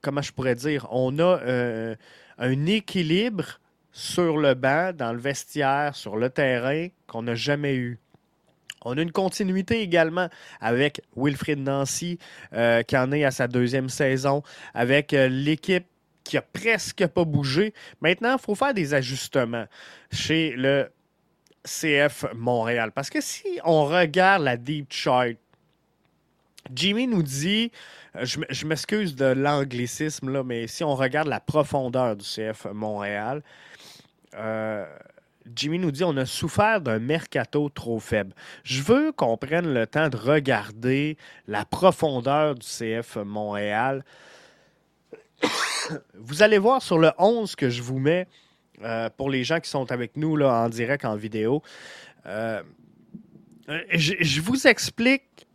[0.01, 1.39] comment je pourrais dire, on a
[2.39, 3.60] un équilibre
[3.91, 7.99] sur le banc, dans le vestiaire, sur le terrain qu'on n'a jamais eu.
[8.84, 10.30] On a une continuité également
[10.62, 12.17] avec Wilfried Nancy,
[12.54, 14.41] euh, qui en est à sa deuxième saison,
[14.73, 15.86] avec euh, l'équipe
[16.23, 17.73] qui a presque pas bougé.
[18.02, 19.65] Maintenant, il faut faire des ajustements
[20.12, 20.89] chez le
[21.65, 22.91] CF Montréal.
[22.93, 25.36] Parce que si on regarde la deep chart,
[26.73, 27.71] Jimmy nous dit,
[28.15, 33.41] euh, je m'excuse de l'anglicisme, mais si on regarde la profondeur du CF Montréal,
[34.36, 34.86] euh,
[35.56, 38.34] Jimmy nous dit on a souffert d'un mercato trop faible.
[38.63, 44.04] Je veux qu'on prenne le temps de regarder la profondeur du CF Montréal.
[46.13, 48.28] vous allez voir sur le 11 que je vous mets
[48.84, 51.62] euh, pour les gens qui sont avec nous là, en direct, en vidéo.
[52.26, 52.62] Euh,
[53.92, 55.48] je, vous explique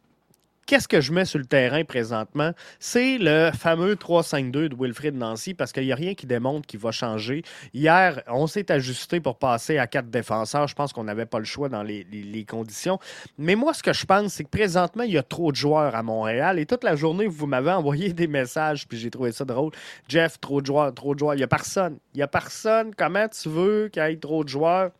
[0.66, 2.53] Qu'est-ce que je mets sur le terrain présentement?
[2.79, 6.81] C'est le fameux 3-5-2 de Wilfrid Nancy parce qu'il n'y a rien qui démontre qu'il
[6.81, 7.42] va changer.
[7.74, 10.66] Hier, on s'est ajusté pour passer à quatre défenseurs.
[10.66, 12.98] Je pense qu'on n'avait pas le choix dans les, conditions.
[13.37, 15.94] Mais moi, ce que je pense, c'est que présentement, il y a trop de joueurs
[15.94, 19.44] à Montréal et toute la journée, vous m'avez envoyé des messages puis j'ai trouvé ça
[19.44, 19.72] drôle.
[20.09, 21.35] Jeff, trop de joueurs, trop de joueurs.
[21.35, 21.98] Il n'y a personne.
[22.14, 22.94] Il n'y a personne.
[22.94, 24.92] Comment tu veux qu'il y ait trop de joueurs?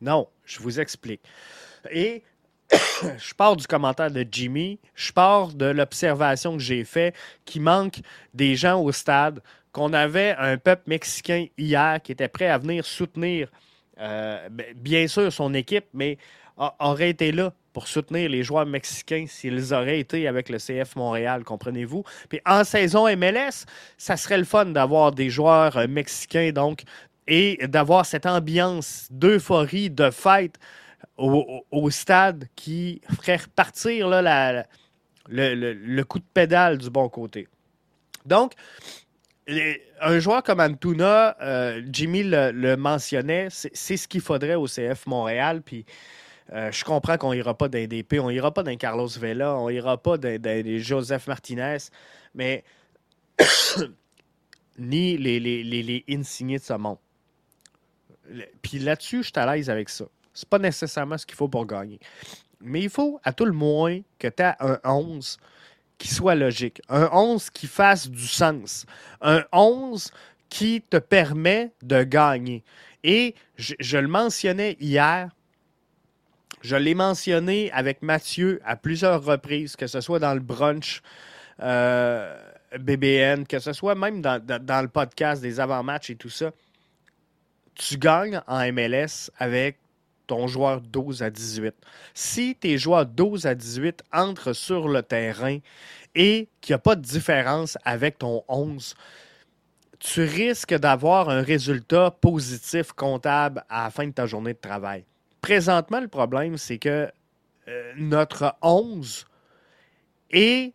[0.00, 1.22] Non, je vous explique.
[1.90, 2.22] Et
[3.18, 8.00] je pars du commentaire de Jimmy, je pars de l'observation que j'ai faite qu'il manque
[8.34, 9.40] des gens au stade,
[9.72, 13.48] qu'on avait un peuple mexicain hier qui était prêt à venir soutenir,
[14.00, 16.18] euh, ben, bien sûr, son équipe, mais
[16.80, 21.44] aurait été là pour soutenir les joueurs mexicains s'ils auraient été avec le CF Montréal,
[21.44, 22.02] comprenez-vous?
[22.28, 26.82] Puis en saison MLS, ça serait le fun d'avoir des joueurs euh, mexicains, donc,
[27.28, 30.58] et d'avoir cette ambiance d'euphorie, de fête
[31.16, 34.64] au, stade qui ferait repartir là,
[35.28, 37.48] le, coup de pédale du bon côté.
[38.26, 38.54] Donc,
[40.00, 45.62] un joueur comme Antuna, euh, Jimmy le, mentionnait, c'est ce qu'il faudrait au CF Montréal.
[45.62, 45.84] Puis
[46.52, 49.70] euh, je comprends qu'on n'ira pas d'un DP, on n'ira pas d'un Carlos Vela, on
[49.70, 51.78] n'ira pas d'un Joseph Martinez,
[52.34, 52.64] mais
[54.78, 56.98] ni les, les, les, les insignés de ce monde.
[58.62, 60.04] Puis là-dessus, je suis à l'aise avec ça.
[60.38, 61.98] C'est pas nécessairement ce qu'il faut pour gagner.
[62.60, 65.36] Mais il faut, à tout le moins, que tu aies un 11
[65.98, 66.80] qui soit logique.
[66.88, 68.86] Un 11 qui fasse du sens.
[69.20, 70.12] Un 11
[70.48, 72.62] qui te permet de gagner.
[73.02, 75.28] Et je, le mentionnais hier,
[76.62, 81.02] je l'ai mentionné avec Mathieu à plusieurs reprises, que ce soit dans le brunch
[81.60, 82.40] euh,
[82.78, 86.52] BBN, que ce soit même dans, dans le podcast des avant-matchs et tout ça.
[87.74, 89.78] Tu gagnes en MLS avec
[90.28, 91.74] ton joueur 12 à 18.
[92.14, 95.58] Si tes joueurs 12 à 18 entrent sur le terrain
[96.14, 98.94] et qu'il n'y a pas de différence avec ton 11,
[99.98, 105.04] tu risques d'avoir un résultat positif comptable à la fin de ta journée de travail.
[105.40, 107.10] Présentement, le problème, c'est que
[107.66, 109.26] euh, notre 11
[110.30, 110.72] est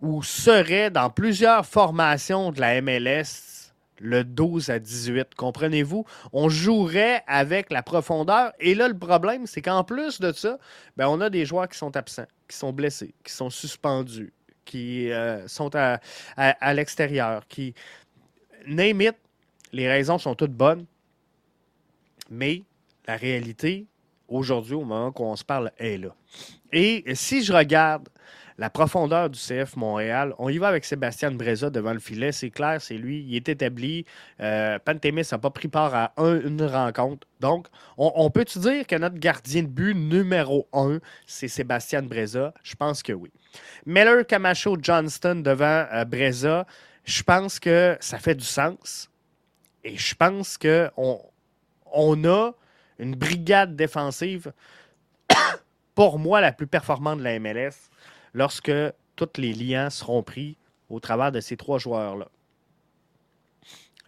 [0.00, 3.53] ou serait dans plusieurs formations de la MLS
[4.00, 5.34] le 12 à 18.
[5.34, 6.04] Comprenez-vous?
[6.32, 8.52] On jouerait avec la profondeur.
[8.60, 10.58] Et là, le problème, c'est qu'en plus de ça,
[10.96, 14.32] ben, on a des joueurs qui sont absents, qui sont blessés, qui sont suspendus,
[14.64, 17.74] qui euh, sont à, l'extérieur, qui.
[18.66, 19.02] Name
[19.72, 20.86] les raisons sont toutes bonnes.
[22.30, 22.62] Mais
[23.06, 23.86] la réalité,
[24.28, 26.14] aujourd'hui, au moment qu'on se parle, est là.
[26.72, 28.08] Et si je regarde
[28.58, 30.34] la profondeur du CF Montréal.
[30.38, 32.30] On y va avec Sébastien Breza devant le filet.
[32.32, 33.24] C'est clair, c'est lui.
[33.26, 34.04] Il est établi.
[34.40, 37.26] Euh, Pantémis n'a pas pris part à une rencontre.
[37.40, 37.66] Donc,
[37.98, 42.54] on, peut-tu dire que notre gardien de but numéro un, c'est Sébastien Breza?
[42.62, 43.30] Je pense que oui.
[43.86, 46.66] Miller, Camacho, Johnston devant euh, Breza,
[47.04, 49.10] je pense que ça fait du sens.
[49.82, 51.20] Et je pense qu'on
[51.92, 52.52] on a
[52.98, 54.52] une brigade défensive,
[55.94, 57.90] pour moi, la plus performante de la MLS
[58.34, 58.72] lorsque
[59.16, 60.56] tous les liens seront pris
[60.90, 62.28] au travers de ces trois joueurs-là.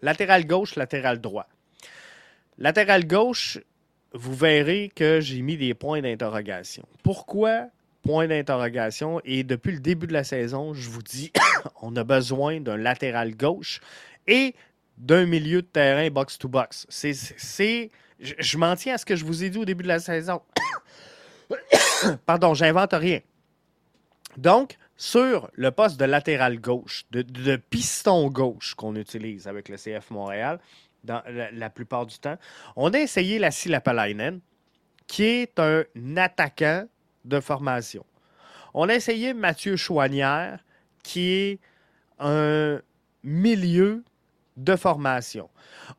[0.03, 1.49] Latéral gauche, latéral droit.
[2.59, 3.59] Latéral gauche,
[4.13, 6.87] vous verrez que j'ai mis des points d'interrogation.
[7.03, 7.69] Pourquoi
[8.03, 9.21] point d'interrogation?
[9.25, 11.33] Et depuis le début de la saison, je vous dis,
[11.83, 13.81] on a besoin d'un latéral gauche
[14.27, 14.55] et
[14.99, 16.87] d'un milieu de terrain box-to-box.
[16.89, 19.89] C'est, je, je m'en tiens à ce que je vous ai dit au début de
[19.89, 20.41] la saison.
[22.27, 23.21] Pardon, j'invente rien.
[24.37, 30.11] Donc, sur le poste de latéral gauche, de, piston gauche qu'on utilise avec le CF
[30.11, 30.59] Montréal,
[31.05, 31.23] dans
[31.53, 32.37] la, plupart du temps,
[32.75, 34.41] on a essayé la Lapalainen,
[35.07, 35.85] qui est un
[36.17, 36.87] attaquant
[37.25, 38.05] de formation.
[38.75, 40.59] On a essayé Mathieu Chouanière,
[41.03, 41.59] qui est
[42.19, 42.81] un
[43.23, 44.03] milieu
[44.57, 45.49] de formation.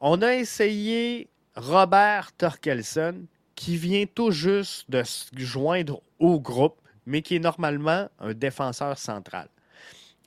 [0.02, 7.24] On a essayé Robert Torkelson, qui vient tout juste de se joindre au groupe mais
[7.24, 9.48] qui est normalement un défenseur central.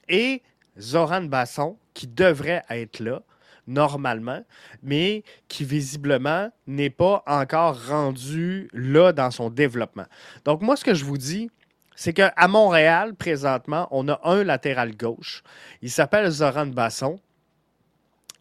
[0.08, 0.42] Et
[0.78, 3.22] Zoran Basson, qui devrait être là,
[3.66, 4.42] normalement,
[4.82, 10.06] mais qui visiblement n'est pas encore rendu là dans son développement.
[10.44, 11.50] Donc moi, ce que je vous dis,
[11.94, 15.42] c'est qu'à Montréal, présentement, on a un latéral gauche.
[15.82, 17.20] Il s'appelle Zoran Basson.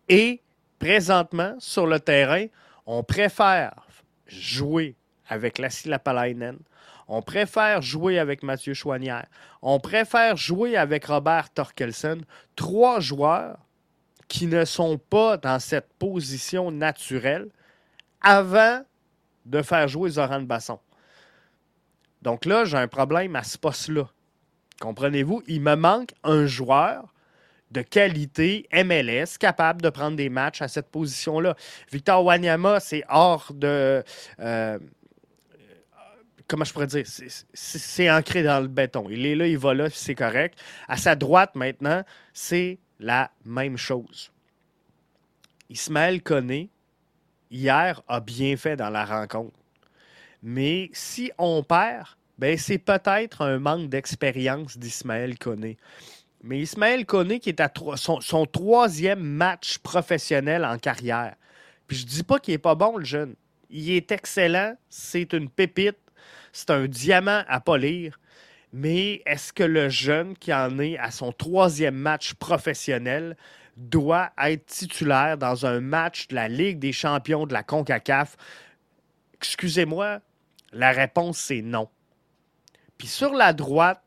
[0.07, 0.41] Et
[0.79, 2.45] présentement, sur le terrain,
[2.85, 3.73] on préfère
[4.25, 4.95] jouer
[5.27, 6.57] avec Lassie Lapalainen,
[7.09, 9.25] on préfère jouer avec Mathieu Chouanière.
[9.63, 12.21] On préfère jouer avec Robert Torkelson.
[12.55, 13.57] Trois joueurs
[14.27, 17.49] qui ne sont pas dans cette position naturelle
[18.21, 18.83] avant
[19.47, 20.79] de faire jouer Zoran Basson.
[22.21, 24.07] Donc là, j'ai un problème à ce poste-là.
[24.79, 25.41] Comprenez-vous?
[25.47, 27.11] Il me manque un joueur
[27.71, 31.55] de qualité MLS capable de prendre des matchs à cette position-là.
[31.91, 34.03] Victor Wanyama, c'est hors de.
[34.39, 34.79] Euh,
[36.49, 37.05] comment je pourrais dire?
[37.53, 39.07] C'est ancré dans le béton.
[39.09, 40.59] Il est là, il va là, c'est correct.
[40.89, 44.31] À sa droite, maintenant, c'est la même chose.
[45.69, 46.69] Ismaël Koné,
[47.51, 49.57] hier, a bien fait dans la rencontre.
[50.41, 52.07] Mais si on perd,
[52.37, 55.77] ben c'est peut-être un manque d'expérience d'Ismaël Koné.
[56.41, 61.35] Mais Ismaël Koné qui est à son, troisième match professionnel en carrière.
[61.87, 63.35] Puis je dis pas qu'il est pas bon, le jeune.
[63.69, 65.97] Il est excellent, c'est une pépite,
[66.51, 68.19] c'est un diamant à polir.
[68.71, 73.35] Mais est-ce que le jeune qui en est à son troisième match professionnel
[73.77, 78.37] doit être titulaire dans un match de la Ligue des champions de la CONCACAF?
[79.35, 80.19] Excusez-moi,
[80.71, 81.89] la réponse c'est non.
[82.97, 84.03] Puis sur la droite,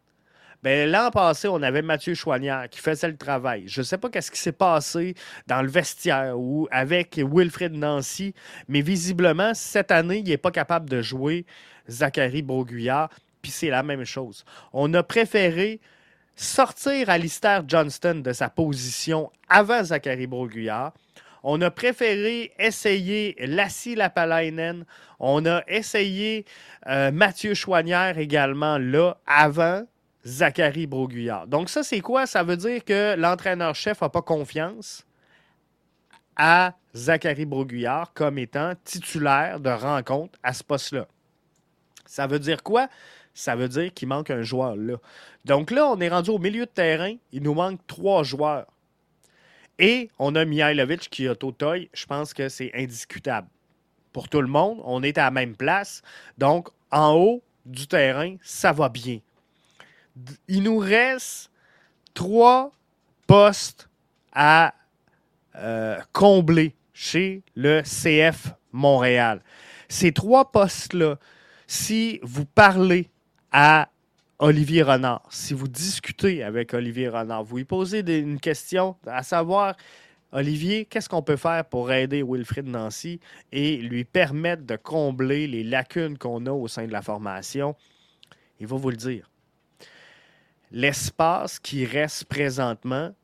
[0.62, 3.64] ben, l'an passé, on avait Mathieu Chouanière qui faisait le travail.
[3.66, 5.14] Je ne sais pas qu'est-ce qui s'est passé
[5.48, 8.32] dans le vestiaire ou avec Wilfred Nancy,
[8.68, 11.46] mais visiblement, cette année, il n'est pas capable de jouer
[11.88, 14.44] Zachary Broguillard, puis c'est la même chose.
[14.72, 15.80] On a préféré
[16.36, 20.92] sortir Alistair Johnston de sa position avant Zachary Broguillard.
[21.42, 24.84] On a préféré essayer Lassie Lapalainen.
[25.18, 26.44] On a essayé
[26.86, 29.82] euh, Mathieu Chouanière également là avant
[30.24, 31.48] Zachary Broguillard.
[31.48, 32.26] Donc, ça, c'est quoi?
[32.26, 35.04] Ça veut dire que l'entraîneur-chef n'a pas confiance
[36.36, 41.06] à Zachary Broguillard comme étant titulaire de rencontre à ce poste-là.
[42.12, 42.88] Ça veut dire quoi?
[43.34, 44.96] Ça veut dire qu'il manque un joueur là.
[45.44, 47.14] Donc là, on est rendu au milieu de terrain.
[47.32, 48.66] Il nous manque trois joueurs.
[49.78, 51.88] Et on a Mihailovic qui a Totoy.
[51.94, 53.48] Je pense que c'est indiscutable.
[54.12, 56.02] Pour tout le monde, on est à la même place.
[56.36, 59.20] Donc, en haut du terrain, ça va bien
[60.48, 61.50] il nous reste
[62.14, 62.72] trois
[63.26, 63.88] postes
[64.32, 64.74] à
[65.56, 69.40] euh, combler chez le CF Montréal.
[69.88, 71.18] Ces trois postes-là,
[71.72, 73.08] si vous parlez
[73.50, 73.88] à
[74.38, 79.74] Olivier Renard, si vous discutez avec Olivier Renard, vous lui posez une question à savoir,
[80.32, 83.20] Olivier, qu'est-ce qu'on peut faire pour aider Wilfrid Nancy
[83.52, 87.74] et lui permettre de combler les lacunes qu'on a au sein de la formation?
[88.60, 89.30] Il va vous le dire
[90.72, 93.14] l'espace qui reste présentement,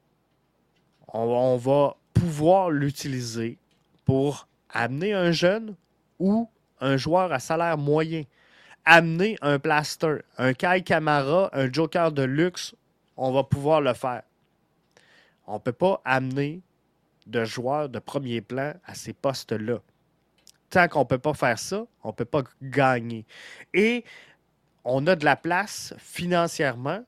[1.12, 3.58] on, va pouvoir l'utiliser
[4.06, 5.74] pour amener un jeune
[6.18, 6.48] ou
[6.80, 8.22] un joueur à salaire moyen.
[8.90, 12.74] Amener un plaster, un Kai Camara, un joker de luxe,
[13.18, 14.22] on va pouvoir le faire.
[15.46, 16.62] On ne peut pas amener
[17.26, 19.80] de joueurs de premier plan à ces postes-là.
[20.70, 23.26] Tant qu'on ne peut pas faire ça, on ne peut pas gagner.
[23.74, 24.04] Et
[24.84, 27.04] on a de la place financièrement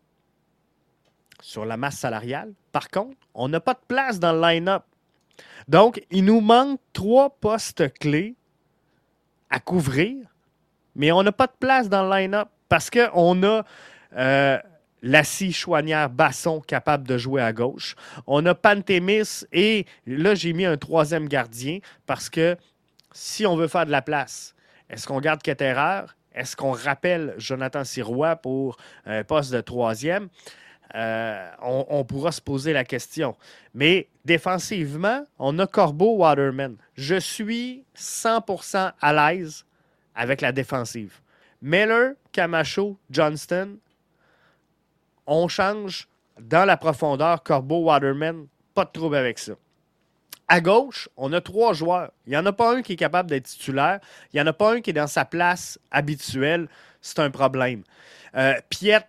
[1.40, 2.52] sur la masse salariale.
[2.72, 4.84] Par contre, on n'a pas de place dans le line-up.
[5.66, 8.34] Donc, il nous manque trois postes clés
[9.48, 10.26] à couvrir,
[11.00, 13.64] mais on n'a pas de place dans le line-up parce qu'on a
[14.18, 14.58] euh,
[15.00, 17.96] Lassie, Chouanière, Basson capable de jouer à gauche.
[18.26, 22.54] On a Pantémis et là, j'ai mis un troisième gardien parce que
[23.12, 24.54] si on veut faire de la place,
[24.90, 26.02] est-ce qu'on garde Ketterer?
[26.34, 30.28] Est-ce qu'on rappelle Jonathan Sirois pour un poste de troisième?
[30.94, 33.36] Euh, on, pourra se poser la question.
[33.72, 36.76] Mais défensivement, on a Corbeau Waterman.
[36.94, 39.64] Je suis 100% à l'aise
[40.14, 41.20] avec la défensive.
[41.62, 43.76] Miller, Camacho, Johnston,
[45.26, 46.08] on change
[46.40, 47.42] dans la profondeur.
[47.42, 49.52] Corbeau, Waterman, pas de trouble avec ça.
[50.48, 52.10] À gauche, on a trois joueurs.
[52.26, 54.00] Il n'y en a pas un qui est capable d'être titulaire.
[54.32, 56.68] Il n'y en a pas un qui est dans sa place habituelle.
[57.00, 57.84] C'est un problème.
[58.36, 58.54] Euh,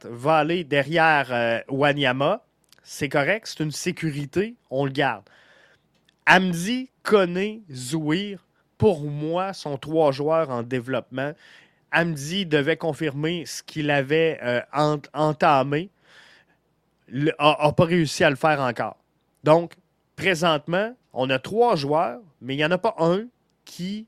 [0.03, 2.43] va aller derrière euh, Wanyama.
[2.83, 5.23] C'est correct, c'est une sécurité, on le garde.
[6.25, 8.45] Amdi, Koné, Zouir,
[8.81, 11.33] pour moi, sont trois joueurs en développement.
[11.91, 14.59] Amdi devait confirmer ce qu'il avait euh,
[15.13, 15.91] entamé.
[17.07, 17.35] N'a
[17.77, 18.97] pas réussi à le faire encore.
[19.43, 19.73] Donc,
[20.15, 23.25] présentement, on a trois joueurs, mais il n'y en a pas un
[23.65, 24.07] qui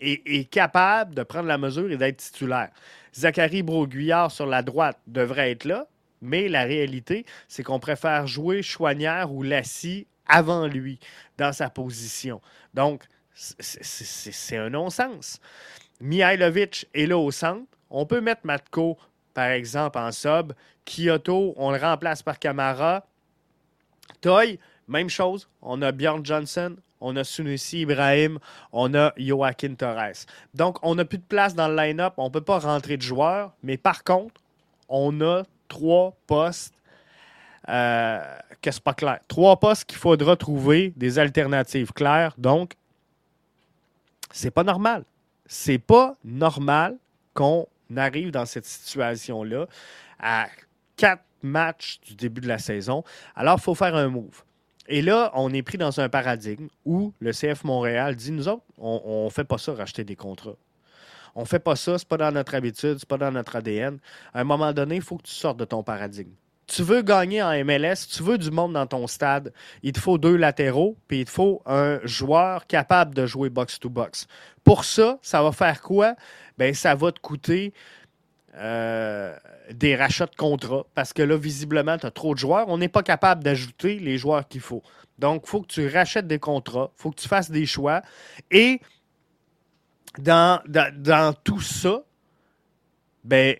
[0.00, 2.70] est, capable de prendre la mesure et d'être titulaire.
[3.12, 5.88] Zachary Broguillard sur la droite devrait être là,
[6.22, 11.00] mais la réalité, c'est qu'on préfère jouer Chouanière ou Lassie avant lui
[11.38, 12.40] dans sa position.
[12.72, 13.02] Donc,
[13.34, 15.40] c'est un non-sens.
[16.00, 17.66] Mihailovic est là au centre.
[17.90, 18.96] On peut mettre Matko,
[19.32, 20.52] par exemple, en sub.
[20.84, 23.06] Kyoto, on le remplace par Camara.
[24.20, 24.58] Toy,
[24.88, 25.48] même chose.
[25.62, 28.38] On a Bjorn Johnson, on a Sunusi Ibrahim,
[28.72, 30.26] on a Joaquin Torres.
[30.54, 33.02] Donc, on n'a plus de place dans le line-up, on ne peut pas rentrer de
[33.02, 34.40] joueurs, mais par contre,
[34.88, 36.74] on a trois postes
[37.68, 38.22] euh,
[38.60, 39.20] que c'est pas clair.
[39.28, 42.34] Trois postes qu'il faudra trouver des alternatives claires.
[42.36, 42.72] Donc,
[44.34, 45.04] c'est pas normal.
[45.46, 46.98] C'est pas normal
[47.34, 49.66] qu'on arrive dans cette situation-là
[50.18, 50.48] à
[50.96, 53.04] quatre matchs du début de la saison.
[53.36, 54.42] Alors, il faut faire un move.
[54.88, 58.64] Et là, on est pris dans un paradigme où le CF Montréal dit nous autres,
[58.76, 60.56] on ne fait pas ça, racheter des contrats.
[61.36, 63.98] On ne fait pas ça, c'est pas dans notre habitude, c'est pas dans notre ADN.
[64.32, 66.34] À un moment donné, il faut que tu sortes de ton paradigme.
[66.66, 69.52] Tu veux gagner en MLS, tu veux du monde dans ton stade,
[69.82, 74.26] il te faut deux latéraux, puis il te faut un joueur capable de jouer box-to-box.
[74.62, 76.14] Pour ça, ça va faire quoi?
[76.56, 77.74] Ben, ça va te coûter
[78.56, 79.36] euh,
[79.72, 82.68] des rachats de contrats parce que là, visiblement, tu as trop de joueurs.
[82.68, 84.82] On n'est pas capable d'ajouter les joueurs qu'il faut.
[85.18, 88.02] Donc, il faut que tu rachètes des contrats, il faut que tu fasses des choix.
[88.50, 88.80] Et
[90.18, 92.02] dans, dans, tout ça,
[93.24, 93.56] ben,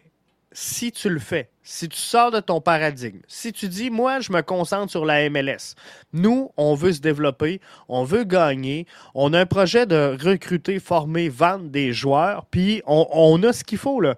[0.52, 4.31] si tu le fais, si tu sors de ton paradigme, si tu dis, moi, je
[4.31, 5.75] me concentre sur la MLS,
[6.12, 11.31] nous, on veut se développer, on veut gagner, on a un projet de recruter, former,
[11.31, 14.17] vendre des joueurs, puis on, a ce qu'il faut, là.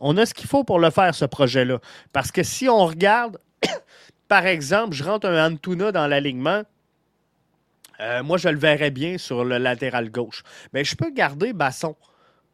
[0.00, 1.78] On a ce qu'il faut pour le faire, ce projet-là.
[2.12, 3.38] Parce que si on regarde,
[4.28, 6.62] par exemple, je rentre un Antuna dans l'alignement,
[8.00, 10.42] euh, moi, je le verrais bien sur le latéral gauche.
[10.74, 11.96] Mais je peux garder Basson.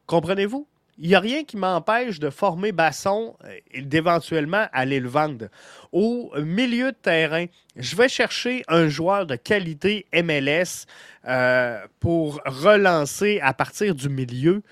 [0.07, 0.69] Comprenez-vous?
[1.01, 5.47] Il n'y a rien qui m'empêche de former Basson euh, et d'éventuellement aller le vendre.
[5.93, 7.47] Au milieu de terrain,
[7.77, 10.87] je vais chercher un joueur de qualité MLS
[11.27, 14.63] euh, pour relancer à partir du milieu.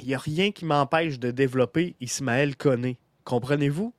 [0.00, 2.98] Il n'y a rien qui m'empêche de développer Ismaël Koné.
[3.24, 3.94] Comprenez-vous?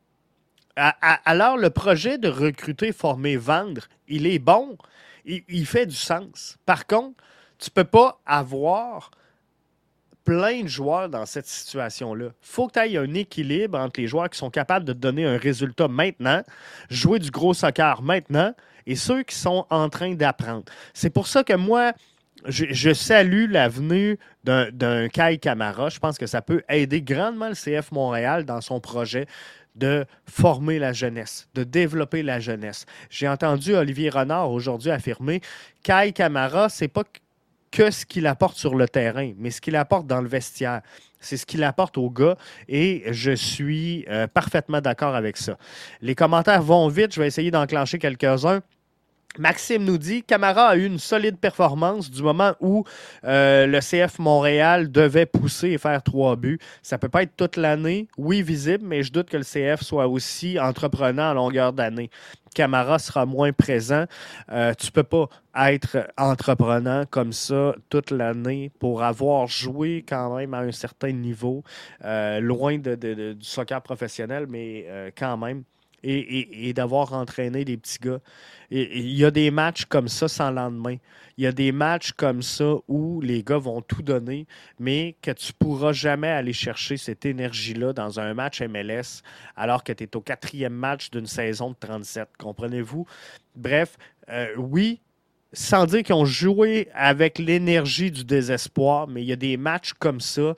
[0.75, 4.77] Alors, le projet de recruter, former, vendre, il est bon,
[5.25, 6.57] il, fait du sens.
[6.65, 7.21] Par contre,
[7.57, 9.11] tu ne peux pas avoir
[10.29, 12.25] plein de joueurs dans cette situation-là.
[12.25, 15.25] Il faut que tu aies un équilibre entre les joueurs qui sont capables de donner
[15.25, 16.43] un résultat maintenant,
[16.91, 18.53] jouer du gros soccer maintenant,
[18.85, 20.65] et ceux qui sont en train d'apprendre.
[20.93, 21.93] C'est pour ça que moi,
[22.45, 25.89] je, salue l'avenue d'un Kai Camara.
[25.89, 29.25] Je pense que ça peut aider grandement le CF Montréal dans son projet
[29.73, 32.85] de former la jeunesse, de développer la jeunesse.
[33.09, 35.41] J'ai entendu Olivier Renard aujourd'hui affirmer
[35.81, 37.03] Kai Camara, c'est pas
[37.71, 40.81] que ce qu'il apporte sur le terrain, mais ce qu'il apporte dans le vestiaire.
[41.19, 45.57] C'est ce qu'il apporte aux gars et je suis euh, parfaitement d'accord avec ça.
[46.01, 48.61] Les commentaires vont vite, je vais essayer d'enclencher quelques-uns.
[49.37, 52.83] Maxime nous dit Camara a eu une solide performance du moment où
[53.23, 56.59] euh, le CF Montréal devait pousser et faire trois buts.
[56.81, 60.07] Ça peut pas être toute l'année, oui, visible, mais je doute que le CF soit
[60.07, 62.09] aussi entreprenant à longueur d'année.
[62.55, 64.05] Camara sera moins présent.
[64.51, 70.53] Euh, tu peux pas être entreprenant comme ça toute l'année pour avoir joué quand même
[70.53, 71.63] à un certain niveau,
[72.03, 75.63] euh, loin de, du soccer professionnel, mais euh, quand même
[76.03, 78.19] et, d'avoir entraîné des petits gars.
[78.71, 80.97] Il y a des matchs comme ça sans lendemain.
[81.37, 84.45] Il y a des matchs comme ça où les gars vont tout donner,
[84.77, 89.23] mais que tu pourras jamais aller chercher cette énergie-là dans un match MLS
[89.55, 92.29] alors que tu es au quatrième match d'une saison de 37.
[92.37, 93.05] Comprenez-vous?
[93.55, 93.97] Bref,
[94.29, 94.99] euh, oui,
[95.53, 99.93] sans dire qu'ils ont joué avec l'énergie du désespoir, mais il y a des matchs
[99.93, 100.55] comme ça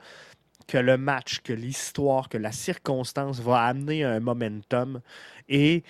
[0.66, 5.00] que le match, que l'histoire, que la circonstance va amener un momentum
[5.48, 5.82] et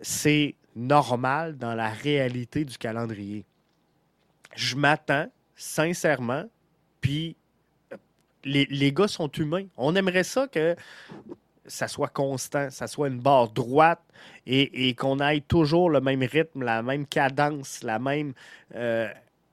[0.00, 3.44] c'est normal dans la réalité du calendrier.
[4.54, 6.44] Je m'attends, sincèrement,
[7.00, 7.36] puis
[8.44, 9.66] les, les, gars sont humains.
[9.76, 10.76] On aimerait ça que
[11.66, 14.00] ça soit constant, ça soit une barre droite
[14.46, 18.32] et, qu'on aille toujours le même rythme, la même cadence, la même
[18.74, 19.08] euh,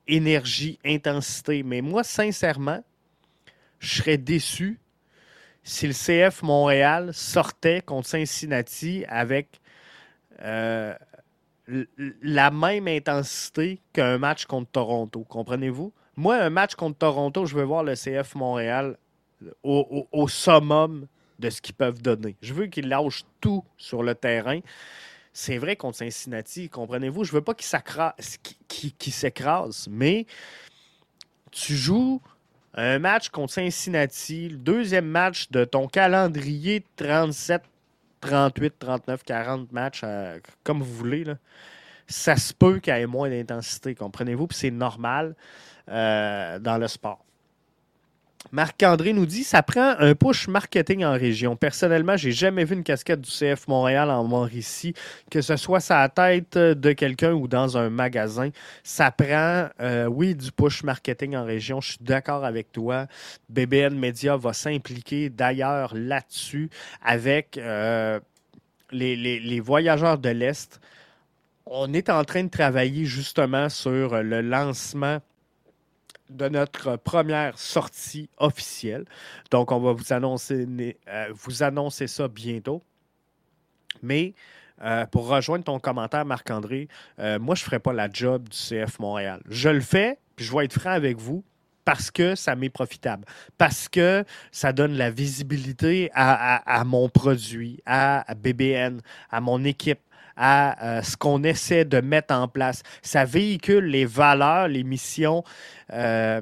[0.06, 1.62] énergie, intensité.
[1.62, 2.82] Mais moi, sincèrement,
[3.80, 4.78] je serais déçu
[5.64, 9.60] si le CF Montréal sortait contre Cincinnati avec
[10.42, 10.94] euh,
[12.22, 15.24] la même intensité qu'un match contre Toronto.
[15.24, 15.92] Comprenez-vous?
[16.16, 18.98] Moi, un match contre Toronto, je veux voir le CF Montréal
[19.62, 21.06] au, summum
[21.38, 22.36] de ce qu'ils peuvent donner.
[22.42, 24.60] Je veux qu'ils lâchent tout sur le terrain.
[25.32, 27.24] C'est vrai contre Cincinnati, comprenez-vous?
[27.24, 27.66] Je veux pas qu'ils
[29.12, 30.26] s'écrasent, mais
[31.50, 32.20] tu joues
[32.74, 37.62] un match contre Cincinnati, le deuxième match de ton calendrier de 37,
[38.20, 41.24] 38, 39, 40 matchs, euh, comme vous voulez,
[42.06, 44.46] ça se peut qu'il y ait moins d'intensité, comprenez-vous?
[44.48, 45.36] Puis c'est normal
[45.88, 47.24] euh, dans le sport.
[48.52, 51.56] Marc-André nous dit ça prend un push marketing en région.
[51.56, 54.94] Personnellement, j'ai jamais vu une casquette du CF Montréal en Mauricie,
[55.30, 58.50] que ce soit sa tête de quelqu'un ou dans un magasin.
[58.82, 61.80] Ça prend, euh, oui, du push marketing en région.
[61.80, 63.06] Je suis d'accord avec toi.
[63.48, 66.70] BBN Media va s'impliquer d'ailleurs là-dessus
[67.02, 67.58] avec.
[67.58, 68.20] Euh,
[68.92, 70.80] les voyageurs de l'Est,
[71.66, 75.20] on est en train de travailler justement sur le lancement
[76.30, 79.04] de notre première sortie officielle.
[79.50, 80.66] Donc, on va vous annoncer,
[81.08, 82.82] euh, vous annoncer ça bientôt.
[84.02, 84.34] Mais
[84.82, 88.56] euh, pour rejoindre ton commentaire, Marc-André, euh, moi, je ne ferai pas la job du
[88.56, 89.40] CF Montréal.
[89.48, 91.44] Je le fais, puis je vais être franc avec vous,
[91.84, 93.26] parce que ça m'est profitable,
[93.58, 100.00] parce que ça donne la visibilité à mon produit, à BBN, à mon équipe,
[100.36, 102.82] à ce qu'on essaie de mettre en place.
[103.02, 105.44] Ça véhicule les valeurs, les missions
[105.92, 106.40] euh,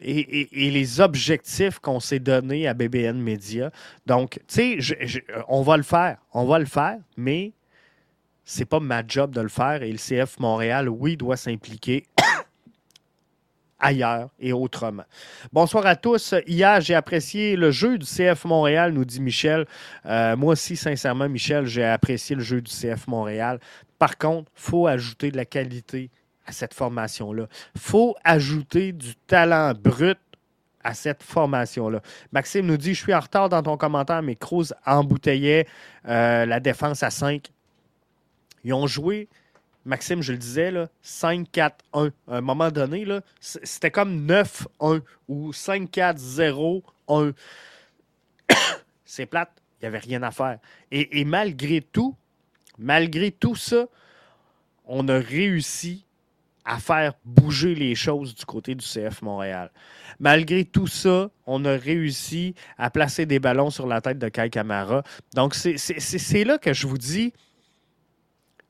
[0.00, 3.70] et, les objectifs qu'on s'est donnés à BBN Media.
[4.06, 6.18] Donc, tu sais, on va le faire.
[6.32, 7.52] On va le faire, mais
[8.44, 12.06] c'est pas ma job de le faire et le CF Montréal, oui, doit s'impliquer
[13.78, 15.04] ailleurs et autrement.
[15.52, 16.34] Bonsoir à tous.
[16.46, 19.66] Hier, j'ai apprécié le jeu du CF Montréal, nous dit Michel.
[20.06, 23.60] Euh, moi aussi, sincèrement, Michel, j'ai apprécié le jeu du CF Montréal.
[23.98, 26.10] Par contre, il faut ajouter de la qualité
[26.48, 27.46] à cette formation-là.
[27.74, 30.18] Il faut ajouter du talent brut
[30.82, 32.00] à cette formation-là.
[32.32, 35.66] Maxime nous dit Je suis en retard dans ton commentaire, mais Cruz embouteillait
[36.06, 37.50] euh, la défense à 5.
[38.64, 39.28] Ils ont joué
[39.84, 40.70] Maxime, je le disais,
[41.02, 41.70] 5-4-1.
[41.94, 43.06] À un moment donné,
[43.40, 47.32] c'était comme 9-1 ou 5-4-0-1.
[49.06, 50.58] C'est plate, il n'y avait rien à faire.
[50.90, 52.14] Et, malgré tout,
[52.76, 53.86] malgré tout ça,
[54.84, 56.04] on a réussi
[56.68, 59.70] à faire bouger les choses du côté du CF Montréal.
[60.20, 64.50] Malgré tout ça, on a réussi à placer des ballons sur la tête de Kai
[64.50, 65.02] Kamara.
[65.34, 67.32] Donc, c'est là que je vous dis,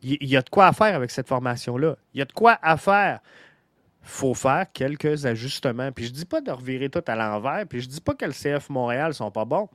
[0.01, 1.97] il y, a de quoi à faire avec cette formation-là.
[2.15, 3.19] Il y a de quoi à faire.
[4.03, 5.91] Il faut faire quelques ajustements.
[5.91, 8.15] Puis je ne dis pas de revirer tout à l'envers, puis je ne dis pas
[8.15, 9.69] que le CF Montréal sont pas bons.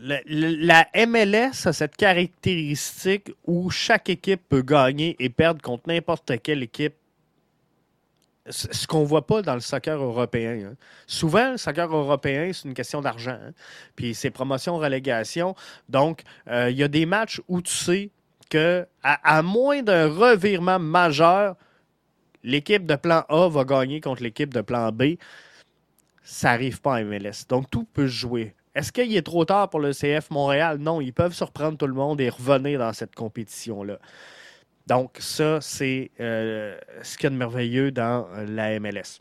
[0.00, 6.62] La MLS a cette caractéristique où chaque équipe peut gagner et perdre contre n'importe quelle
[6.62, 6.94] équipe
[8.50, 10.70] ce qu'on ne voit pas dans le soccer européen.
[10.70, 10.74] Hein.
[11.06, 13.38] Souvent, le soccer européen, c'est une question d'argent.
[13.42, 13.52] Hein.
[13.96, 15.54] Puis c'est promotion-relégation.
[15.88, 18.10] Donc, euh, il y a des matchs où tu sais
[18.50, 21.56] que, à, moins d'un revirement majeur,
[22.42, 25.16] l'équipe de plan A va gagner contre l'équipe de plan B.
[26.22, 27.46] Ça n'arrive pas en MLS.
[27.48, 28.54] Donc, tout peut se jouer.
[28.78, 30.78] Est-ce qu'il est trop tard pour le CF Montréal?
[30.78, 33.98] Non, ils peuvent surprendre tout le monde et revenir dans cette compétition-là.
[34.86, 39.18] Donc, ça, c'est euh, ce qu'il y a de merveilleux dans euh, la MLS.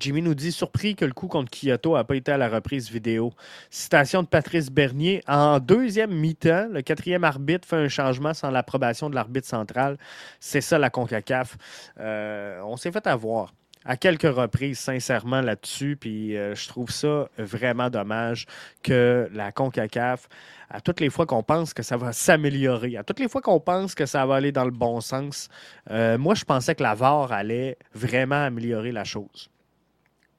[0.00, 2.90] Jimmy nous dit surpris que le coup contre Kyoto n'a pas été à la reprise
[2.90, 3.32] vidéo.
[3.70, 5.22] Citation de Patrice Bernier.
[5.28, 9.98] En deuxième mi-temps, le quatrième arbitre fait un changement sans l'approbation de l'arbitre central.
[10.40, 11.56] C'est ça la CONCACAF.
[12.00, 13.52] Euh, on s'est fait avoir
[13.84, 15.96] à quelques reprises, sincèrement, là-dessus.
[16.00, 18.46] Puis je trouve ça vraiment dommage
[18.82, 20.28] que la CONCACAF
[20.72, 23.60] à toutes les fois qu'on pense que ça va s'améliorer, à toutes les fois qu'on
[23.60, 25.48] pense que ça va aller dans le bon sens,
[25.90, 29.50] euh, moi, je pensais que la VAR allait vraiment améliorer la chose.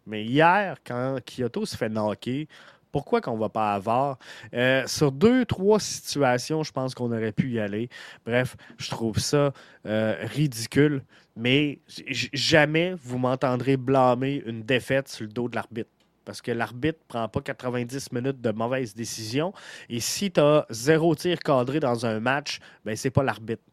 [0.08, 2.48] Mais hier, quand Kyoto se fait knocker,
[2.92, 4.18] pourquoi qu'on ne va pas VAR?
[4.54, 7.90] Euh, sur deux, trois situations, je pense qu'on aurait pu y aller.
[8.26, 9.54] Bref, je trouve ça
[9.86, 11.04] euh, ridicule,
[11.36, 11.80] mais
[12.34, 15.90] jamais vous m'entendrez blâmer une défaite sur le dos de l'arbitre
[16.26, 19.54] parce que l'arbitre ne prend pas 90 minutes de mauvaise décision.
[19.90, 23.64] Et si tu as zéro tir cadré dans un match, ben c'est pas l'arbitre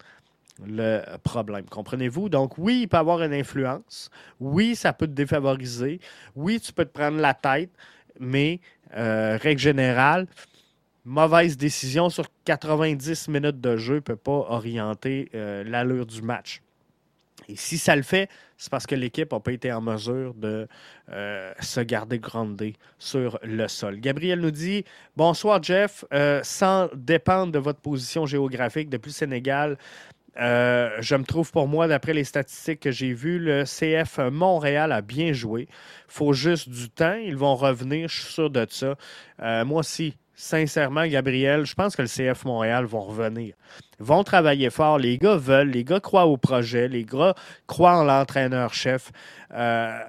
[0.65, 1.65] le problème.
[1.65, 2.29] Comprenez-vous?
[2.29, 4.09] Donc, oui, il peut avoir une influence.
[4.39, 5.99] Oui, ça peut te défavoriser.
[6.35, 7.71] Oui, tu peux te prendre la tête,
[8.19, 8.59] mais
[8.95, 10.27] euh, règle générale,
[11.05, 16.61] mauvaise décision sur 90 minutes de jeu ne peut pas orienter euh, l'allure du match.
[17.55, 20.67] Si ça le fait, c'est parce que l'équipe n'a pas été en mesure de
[21.11, 23.99] euh, se garder grandé sur le sol.
[23.99, 24.85] Gabriel nous dit
[25.17, 26.05] Bonsoir, Jeff.
[26.13, 29.77] Euh, sans dépendre de votre position géographique depuis le Sénégal,
[30.39, 34.91] euh, je me trouve pour moi, d'après les statistiques que j'ai vues, le CF Montréal
[34.91, 35.67] a bien joué.
[35.69, 37.15] Il faut juste du temps.
[37.15, 38.95] Ils vont revenir, je suis sûr de ça.
[39.65, 43.53] moi aussi, sincèrement, Gabriel, je pense que le CF Montréal vont revenir.
[43.99, 44.97] Ils vont travailler fort.
[44.97, 47.35] Les gars veulent, les gars croient au projet, les gars
[47.67, 49.11] croient en l'entraîneur-chef.
[49.53, 49.99] Euh,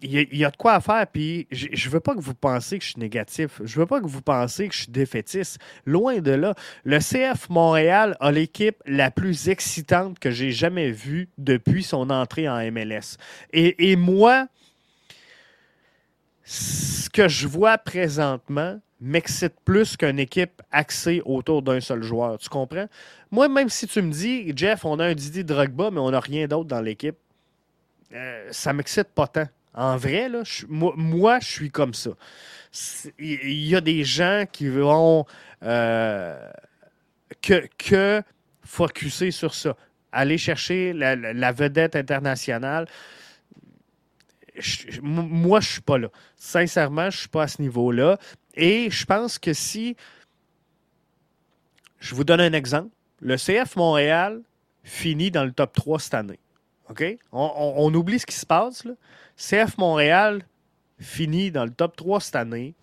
[0.00, 2.84] il y, a de quoi faire, puis je ne veux pas que vous pensiez que
[2.84, 3.60] je suis négatif.
[3.64, 5.58] Je veux pas que vous pensiez que je suis défaitiste.
[5.86, 6.54] Loin de là.
[6.84, 12.48] Le CF Montréal a l'équipe la plus excitante que j'ai jamais vue depuis son entrée
[12.48, 13.16] en MLS.
[13.52, 14.46] Et moi,
[16.44, 22.38] ce que je vois présentement, m'excite plus qu'une équipe axée autour d'un seul joueur.
[22.38, 22.86] Tu comprends?
[23.30, 26.20] Moi, même si tu me dis, Jeff, on a un Didi Drogba, mais on n'a
[26.20, 27.16] rien d'autre dans l'équipe,
[28.12, 29.48] euh, ça m'excite pas tant.
[29.74, 30.28] En vrai,
[30.68, 32.10] moi, je suis comme ça.
[33.18, 35.24] Il y a des gens qui vont
[35.62, 36.50] euh,
[37.40, 38.22] que, que
[38.64, 39.76] focuser sur ça.
[40.10, 42.86] Aller chercher la, vedette internationale.
[45.02, 46.08] moi, je suis pas là.
[46.36, 48.18] Sincèrement, je suis pas à ce niveau-là.
[48.54, 49.96] Et je pense que si.
[52.00, 52.90] Je vous donne un exemple.
[53.20, 54.42] Le CF Montréal
[54.84, 56.38] finit dans le top 3 cette année.
[56.88, 57.04] OK?
[57.32, 58.84] On, oublie ce qui se passe.
[58.84, 58.92] Là.
[59.36, 60.42] CF Montréal
[61.00, 62.74] finit dans le top 3 cette année.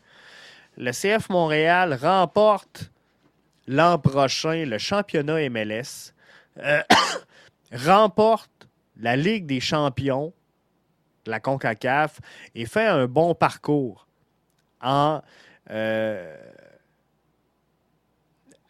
[0.77, 2.91] Le CF Montréal remporte
[3.67, 6.13] l'an prochain le championnat MLS,
[6.59, 6.81] euh,
[7.71, 10.33] remporte la Ligue des champions,
[11.25, 12.19] la CONCACAF,
[12.53, 14.07] et fait un bon parcours
[14.81, 15.21] en,
[15.71, 16.35] euh,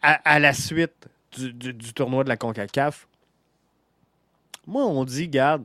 [0.02, 3.08] à, la suite du, tournoi de la CONCACAF.
[4.66, 5.64] Moi, on dit, garde,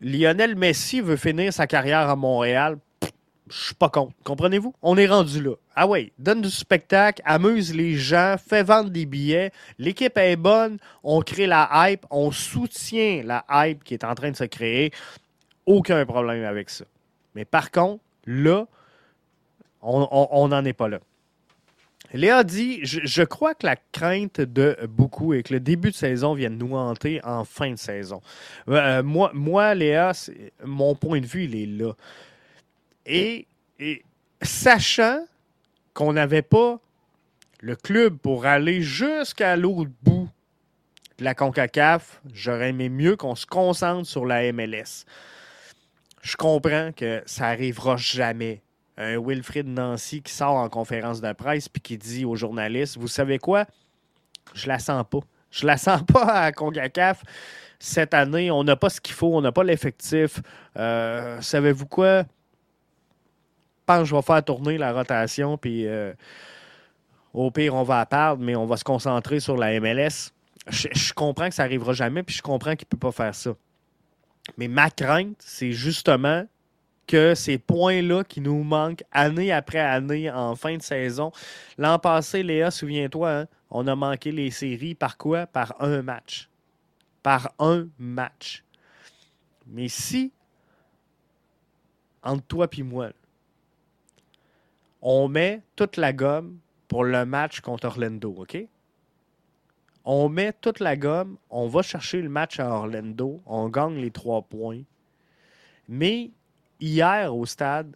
[0.00, 2.78] Lionel Messi veut finir sa carrière à Montréal.
[3.50, 4.12] Je suis pas contre.
[4.24, 4.74] Comprenez-vous?
[4.82, 5.54] On est rendu là.
[5.74, 9.52] Ah oui, donne du spectacle, amuse les gens, fais vendre des billets.
[9.78, 14.30] L'équipe est bonne, on crée la hype, on soutient la hype qui est en train
[14.30, 14.92] de se créer.
[15.64, 16.84] Aucun problème avec ça.
[17.34, 18.66] Mais par contre, là,
[19.82, 21.00] on n'en est pas là.
[22.14, 26.34] Léa dit je, crois que la crainte de beaucoup est que le début de saison
[26.34, 28.22] vienne nous hanter en fin de saison.
[28.68, 30.12] Euh, moi, moi, Léa,
[30.64, 31.92] mon point de vue, il est là.
[33.04, 33.46] Et,
[34.40, 35.20] sachant
[35.92, 36.78] qu'on n'avait pas
[37.60, 40.28] le club pour aller jusqu'à l'autre bout
[41.18, 45.04] de la CONCACAF, j'aurais aimé mieux qu'on se concentre sur la MLS.
[46.22, 48.62] Je comprends que ça n'arrivera jamais
[48.98, 53.08] un Wilfrid Nancy qui sort en conférence de presse puis qui dit aux journalistes Vous
[53.08, 53.64] savez quoi?
[54.54, 55.20] Je la sens pas.
[55.50, 57.22] Je la sens pas à Congacaf
[57.78, 58.50] cette année.
[58.50, 60.40] On n'a pas ce qu'il faut, on n'a pas l'effectif.
[60.76, 62.22] Euh, savez-vous quoi?
[62.22, 62.26] Je
[63.86, 66.12] pense que je vais faire tourner la rotation puis euh,
[67.32, 70.32] au pire, on va à perdre, mais on va se concentrer sur la MLS.
[70.66, 73.34] Je, je comprends que ça n'arrivera jamais, puis je comprends qu'il ne peut pas faire
[73.34, 73.54] ça.
[74.56, 76.44] Mais ma crainte, c'est justement
[77.08, 81.32] que ces points-là qui nous manquent année après année en fin de saison.
[81.78, 85.46] L'an passé, Léa, souviens-toi, hein, on a manqué les séries par quoi?
[85.46, 86.48] Par un match.
[87.22, 88.62] Par un match.
[89.66, 90.32] Mais si,
[92.22, 93.08] entre toi et moi,
[95.00, 98.58] on met toute la gomme pour le match contre Orlando, OK?
[100.04, 104.10] On met toute la gomme, on va chercher le match à Orlando, on gagne les
[104.10, 104.82] trois points.
[105.86, 106.30] Mais
[106.80, 107.94] hier au stade,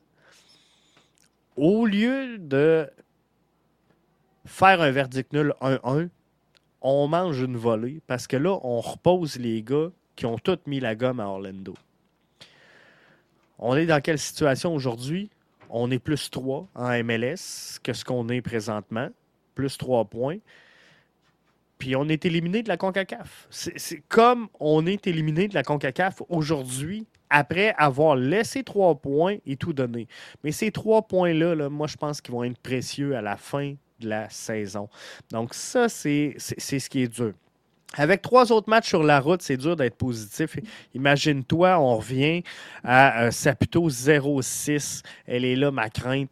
[1.57, 2.89] au lieu de
[4.45, 6.09] faire un verdict nul 1-1,
[6.81, 10.81] on mange une volée parce que là, on repose les gars qui ont tous mis
[10.81, 11.75] la gomme à Orlando.
[13.59, 15.31] On est dans quelle situation aujourd'hui?
[15.71, 19.09] On est plus 3 en MLS que ce qu'on est présentement,
[19.55, 20.39] plus 3 points.
[21.79, 23.47] Puis on est éliminé de la CONCACAF.
[23.51, 29.57] C'est comme on est éliminé de la CONCACAF aujourd'hui après avoir laissé trois points et
[29.57, 30.07] tout donné.
[30.45, 34.09] Mais ces trois points-là, moi, je pense qu'ils vont être précieux à la fin de
[34.09, 34.89] la saison.
[35.31, 37.33] Donc, ça, c'est ce qui est dur.
[37.95, 40.57] Avec trois autres matchs sur la route, c'est dur d'être positif.
[40.95, 42.43] Imagine-toi, on revient
[42.85, 45.03] à euh, Saputo 0-6.
[45.27, 46.31] Elle est là, ma crainte.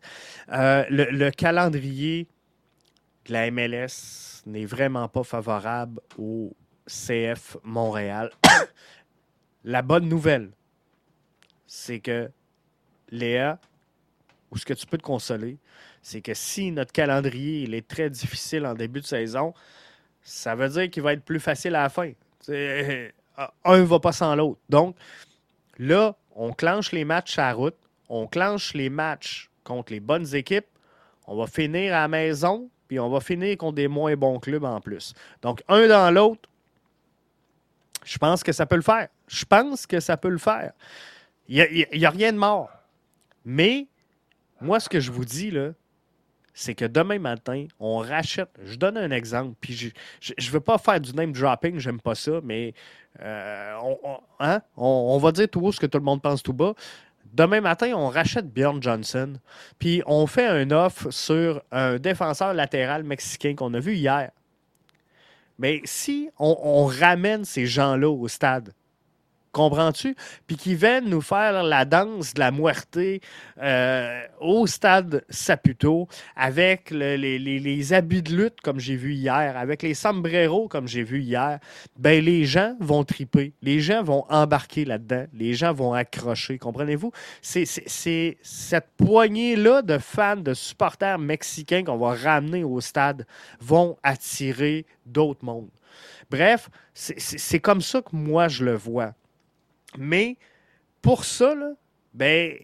[0.52, 2.28] Euh, le, calendrier
[3.26, 8.30] de la MLS n'est vraiment pas favorable au CF Montréal.
[9.64, 10.50] la bonne nouvelle,
[11.72, 12.28] c'est que
[13.12, 13.60] Léa,
[14.50, 15.56] ou ce que tu peux te consoler,
[16.02, 19.54] c'est que si notre calendrier est très difficile en début de saison,
[20.20, 22.10] ça veut dire qu'il va être plus facile à la fin.
[22.48, 24.58] un ne va pas sans l'autre.
[24.68, 24.96] Donc,
[25.78, 27.76] là, on clenche les matchs à route,
[28.08, 30.66] on clenche les matchs contre les bonnes équipes,
[31.28, 34.64] on va finir à la maison, puis on va finir contre des moins bons clubs
[34.64, 35.14] en plus.
[35.40, 36.48] Donc, un dans l'autre,
[38.04, 39.06] je pense que ça peut le faire.
[39.28, 40.72] Je pense que ça peut le faire.
[41.50, 42.70] Il n'y a, rien de mort.
[43.44, 43.88] Mais,
[44.60, 45.72] moi, ce que je vous dis, là,
[46.54, 48.50] c'est que demain matin, on rachète.
[48.62, 52.14] Je donne un exemple, puis je ne veux pas faire du name dropping, j'aime pas
[52.14, 52.72] ça, mais
[53.20, 53.74] euh,
[54.38, 56.74] hein, on, va dire tout haut ce que tout le monde pense tout bas.
[57.32, 59.34] Demain matin, on rachète Bjorn Johnson,
[59.80, 64.30] puis on fait un offre sur un défenseur latéral mexicain qu'on a vu hier.
[65.58, 68.72] Mais si on ramène ces gens-là au stade,
[69.52, 70.14] Comprends-tu?
[70.46, 73.20] Puis qui viennent nous faire la danse de la muerté
[73.60, 79.94] euh, au stade Saputo avec les, abus de lutte comme j'ai vu hier, avec les
[79.94, 81.58] sombreros comme j'ai vu hier.
[81.98, 83.52] Ben, les gens vont triper.
[83.60, 85.26] Les gens vont embarquer là-dedans.
[85.32, 86.58] Les gens vont accrocher.
[86.58, 87.10] Comprenez-vous?
[87.42, 87.64] C'est
[88.42, 93.26] cette poignée-là de fans, de supporters mexicains qu'on va ramener au stade
[93.60, 95.70] vont attirer d'autres mondes.
[96.30, 99.14] Bref, c'est comme ça que moi je le vois.
[99.98, 100.36] Mais
[101.02, 101.54] pour ça,
[102.14, 102.54] ben,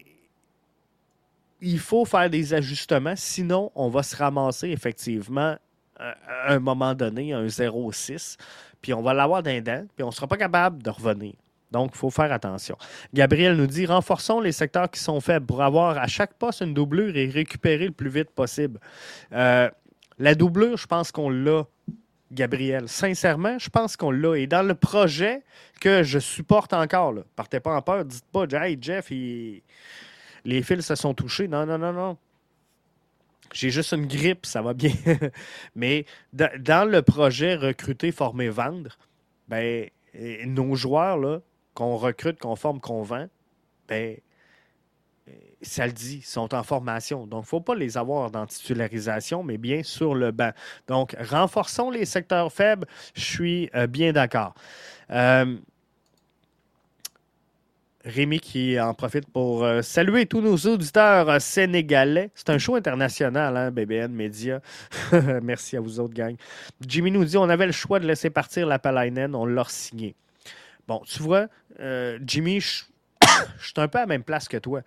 [1.61, 5.57] il faut faire des ajustements, sinon on va se ramasser effectivement
[5.99, 8.37] à un moment donné, un 0,6,
[8.81, 11.33] puis on va l'avoir d'un dent, puis on ne sera pas capable de revenir.
[11.71, 12.77] Donc, il faut faire attention.
[13.13, 16.73] Gabriel nous dit renforçons les secteurs qui sont faibles pour avoir à chaque poste une
[16.73, 18.79] doublure et récupérer le plus vite possible.
[19.33, 19.69] Euh,
[20.17, 21.65] la doublure, je pense qu'on l'a
[22.31, 22.87] Gabriel.
[22.89, 24.35] Sincèrement, je pense qu'on l'a.
[24.35, 25.43] Et dans le projet
[25.79, 30.85] que je supporte encore, là, partez pas en peur, dites pas, hey, Jeff, les fils
[30.85, 31.47] se sont touchés.
[31.47, 32.17] Non, non, non, non.
[33.53, 34.93] J'ai juste une grippe, ça va bien.
[35.75, 38.97] Mais dans le projet recruter, former, vendre,
[39.47, 39.89] ben,
[40.45, 41.41] nos joueurs
[41.73, 43.27] qu'on recrute, qu'on forme, qu'on vend,
[43.87, 44.17] ben,
[45.61, 47.25] ça le dit, sont en formation.
[47.25, 50.51] Donc, il ne faut pas les avoir dans titularisation, mais bien sur le banc.
[50.87, 52.87] Donc, renforçons les secteurs faibles.
[53.15, 54.53] Je suis euh, bien d'accord.
[55.11, 55.57] Euh,
[58.05, 62.29] Rémi qui en profite pour euh, saluer tous nos auditeurs sénégalais.
[62.35, 64.61] C'est un show international, hein, BBN Media.
[65.41, 66.35] Merci à vous autres, gang.
[66.85, 70.15] Jimmy nous dit on avait le choix de laisser partir la Palainen, on l'a signé.
[70.87, 71.47] Bon, tu vois,
[72.21, 72.61] Jimmy,
[73.59, 74.81] je suis un peu à la même place que toi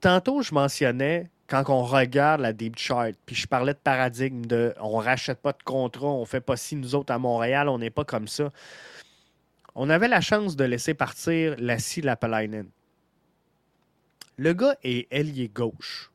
[0.00, 4.74] tantôt, je mentionnais quand on regarde la Deep Chart, puis je parlais de paradigme de
[4.80, 7.90] on rachète pas de contrat, on fait pas si nous autres à Montréal, on n'est
[7.90, 8.52] pas comme ça.
[9.74, 12.68] On avait la chance de laisser partir Lassie Lapalainen.
[14.36, 16.10] Le gars est ailier gauche.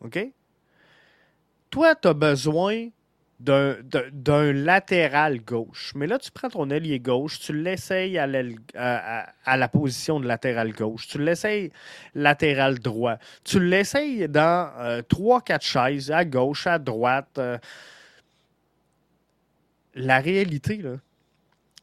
[0.00, 0.18] OK?
[1.70, 2.88] Toi, tu as besoin
[3.38, 5.92] d'un latéral gauche.
[5.94, 11.06] Mais là, tu prends ton ailier gauche, tu l'essayes à, la position de latéral gauche,
[11.06, 11.70] tu l'essayes
[12.14, 17.38] latéral droit, tu l'essayes dans euh, trois, quatre chaises, à gauche, à droite.
[17.38, 17.58] Euh.
[19.94, 20.82] La réalité,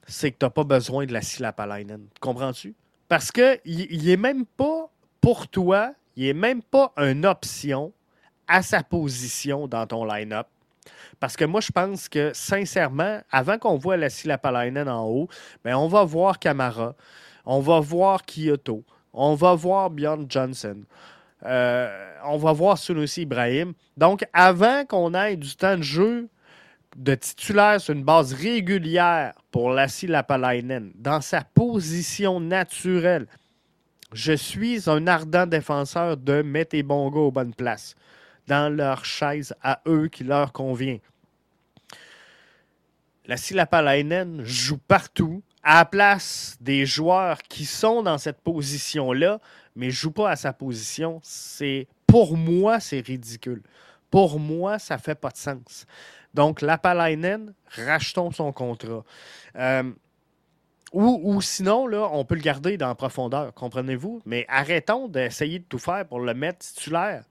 [0.07, 2.07] c'est que tu n'as pas besoin de la Silapalainen.
[2.19, 2.73] Comprends-tu?
[3.07, 4.89] Parce qu'il n'est même pas
[5.21, 7.93] pour toi, il n'est même pas une option
[8.47, 10.47] à sa position dans ton line-up
[11.23, 15.29] parce que moi, je pense que, sincèrement, avant qu'on voit la Lapalainen en haut,
[15.63, 16.95] bien, on va voir Camara,
[17.45, 20.81] on va voir Kyoto, on va voir Bjorn Johnson.
[21.45, 23.71] Euh, on va voir Sunusi Ibrahim.
[23.95, 26.27] Donc, avant qu'on ait du temps de jeu
[26.97, 33.27] de titulaire sur une base régulière pour Lassie Lapalainen, dans sa position naturelle,
[34.11, 37.95] je suis un ardent défenseur de mettre les bons gars aux bonnes places,
[38.45, 40.97] dans leur chaise à eux qui leur convient
[43.25, 49.39] la Silapalainen joue partout, à la place des joueurs qui sont dans cette position-là,
[49.75, 51.19] mais ne joue pas à sa position.
[51.23, 53.63] C'est Pour moi, c'est ridicule.
[54.11, 55.85] Pour moi, ça fait pas de sens.
[56.33, 59.03] Donc, Lapalainen, rachetons son contrat.
[59.55, 59.91] Euh,
[60.91, 64.21] ou, ou, sinon, là, on peut le garder dans la profondeur, comprenez-vous?
[64.25, 67.23] Mais arrêtons d'essayer de tout faire pour le mettre titulaire.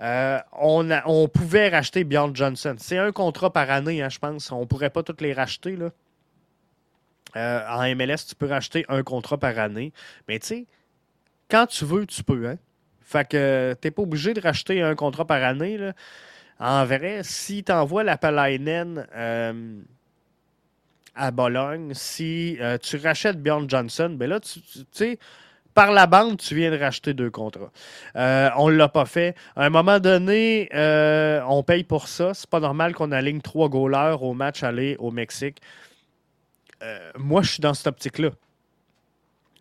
[0.00, 2.76] Euh, on, pouvait racheter Bjorn Johnson.
[2.78, 4.52] C'est un contrat par année, hein, je pense.
[4.52, 5.76] On ne pourrait pas tous les racheter.
[7.36, 9.92] Euh, en MLS, tu peux racheter un contrat par année.
[10.28, 10.66] Mais tu sais,
[11.50, 12.48] quand tu veux, tu peux.
[12.48, 12.58] Hein?
[13.00, 15.78] Fait que tu n'es pas obligé de racheter un contrat par année.
[16.58, 19.80] En vrai, si tu envoies la Palainen euh,
[21.14, 24.60] à Bologne, si tu rachètes Bjorn Johnson, ben là, tu
[24.92, 25.18] sais
[25.76, 27.70] par la bande, tu viens de racheter deux contrats.
[28.16, 29.36] Euh, on ne l'a pas fait.
[29.54, 32.32] À un moment donné, euh, on paye pour ça.
[32.32, 35.60] C'est pas normal qu'on aligne trois goalers au match aller au Mexique.
[36.82, 38.30] Euh, moi, je suis dans cette optique-là.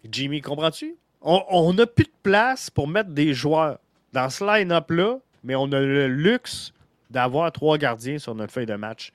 [0.10, 0.96] Jimmy, comprends-tu?
[1.22, 3.80] On n'a plus de place pour mettre des joueurs
[4.14, 6.72] dans ce line-up-là, mais on a le luxe
[7.10, 9.12] d'avoir trois gardiens sur notre feuille de match.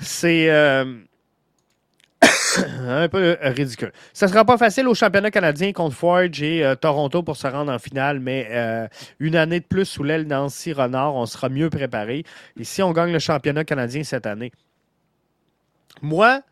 [0.00, 0.48] C'est
[2.88, 3.92] un peu ridicule.
[4.12, 7.46] Ça ne sera pas facile au championnat canadien contre Forge et euh, Toronto pour se
[7.46, 8.86] rendre en finale, mais euh,
[9.20, 12.24] une année de plus sous l'aile Nancy Renard, on sera mieux préparé.
[12.58, 14.52] Et si on gagne le championnat canadien cette année,
[16.02, 16.42] moi,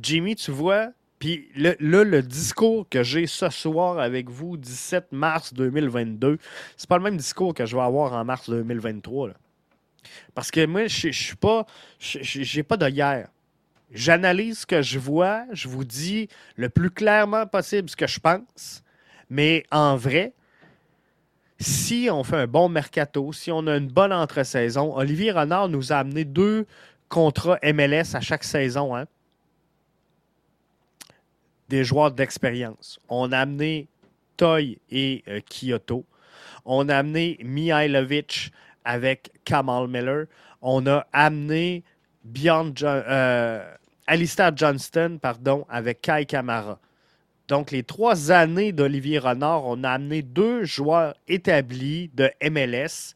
[0.00, 5.52] Jimmy, tu vois, puis là, le discours que j'ai ce soir avec vous, 17 mars
[5.52, 6.38] 2022,
[6.76, 9.30] c'est pas le même discours que je vais avoir en mars 2023.
[10.34, 11.66] Parce que moi, je suis pas.
[11.98, 13.28] J'ai pas de hier.
[13.92, 18.20] J'analyse ce que je vois, je vous dis le plus clairement possible ce que je
[18.20, 18.84] pense,
[19.28, 20.32] mais en vrai,
[21.58, 25.92] si on fait un bon mercato, si on a une bonne entre-saison, Olivier Renard nous
[25.92, 26.66] a amené deux
[27.08, 28.96] contrats MLS à chaque saison.
[28.96, 29.04] Hein?
[31.68, 32.98] Des joueurs d'expérience.
[33.08, 33.88] On a amené
[34.36, 36.06] Toy et euh, Kyoto.
[36.64, 38.52] On a amené Mihailovic
[38.84, 40.26] avec Kamal Miller.
[40.62, 41.84] On a amené
[42.24, 43.74] Beyond euh,
[44.10, 46.80] Alistair Johnston pardon, avec Kai Kamara.
[47.46, 53.14] Donc, les trois années d'Olivier Renard, on a amené deux joueurs établis de MLS.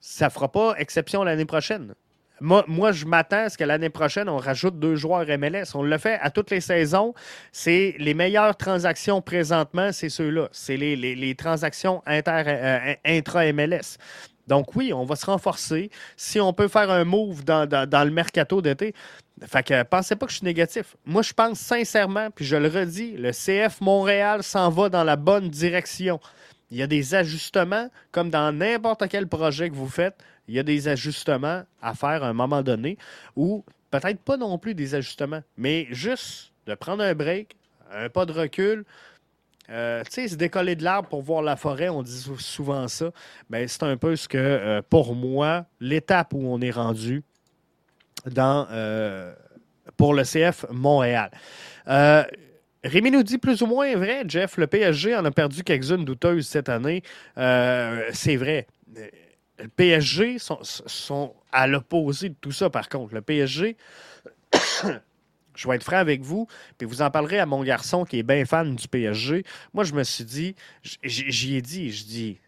[0.00, 1.94] Ça ne fera pas exception l'année prochaine.
[2.40, 5.74] Moi, moi, je m'attends à ce que l'année prochaine, on rajoute deux joueurs MLS.
[5.74, 7.12] On le fait à toutes les saisons.
[7.50, 10.48] C'est les meilleures transactions présentement, c'est ceux-là.
[10.52, 13.98] C'est les, transactions euh, intra-MLS.
[14.46, 15.90] Donc oui, on va se renforcer.
[16.16, 18.94] Si on peut faire un move dans, le mercato d'été,
[19.46, 20.96] fait que pensez pas que je suis négatif.
[21.04, 25.16] Moi, je pense sincèrement, puis je le redis, le CF Montréal s'en va dans la
[25.16, 26.20] bonne direction.
[26.70, 30.16] Il y a des ajustements, comme dans n'importe quel projet que vous faites,
[30.48, 32.98] il y a des ajustements à faire à un moment donné,
[33.36, 37.56] ou peut-être pas non plus des ajustements, mais juste de prendre un break,
[37.92, 38.84] un pas de recul,
[39.70, 43.12] euh, tu sais, se décoller de l'arbre pour voir la forêt, on dit souvent ça.
[43.48, 47.22] Ben, c'est un peu ce que, euh, pour moi, l'étape où on est rendu
[48.26, 49.34] dans, euh,
[49.96, 51.30] pour le CF Montréal.
[51.86, 56.46] Rémi nous dit plus ou moins vrai, Jeff, le PSG en a perdu quelques-unes douteuses
[56.46, 57.02] cette année.
[57.36, 58.66] c'est vrai.
[59.58, 63.14] Le PSG sont, sont à l'opposé de tout ça, par contre.
[63.14, 63.76] Le PSG
[65.54, 66.46] je vais être franc avec vous,
[66.78, 69.44] puis vous en parlerez à mon garçon qui est bien fan du PSG.
[69.72, 70.54] Moi, je me suis dit,
[71.02, 72.38] j'y ai dit, je dis,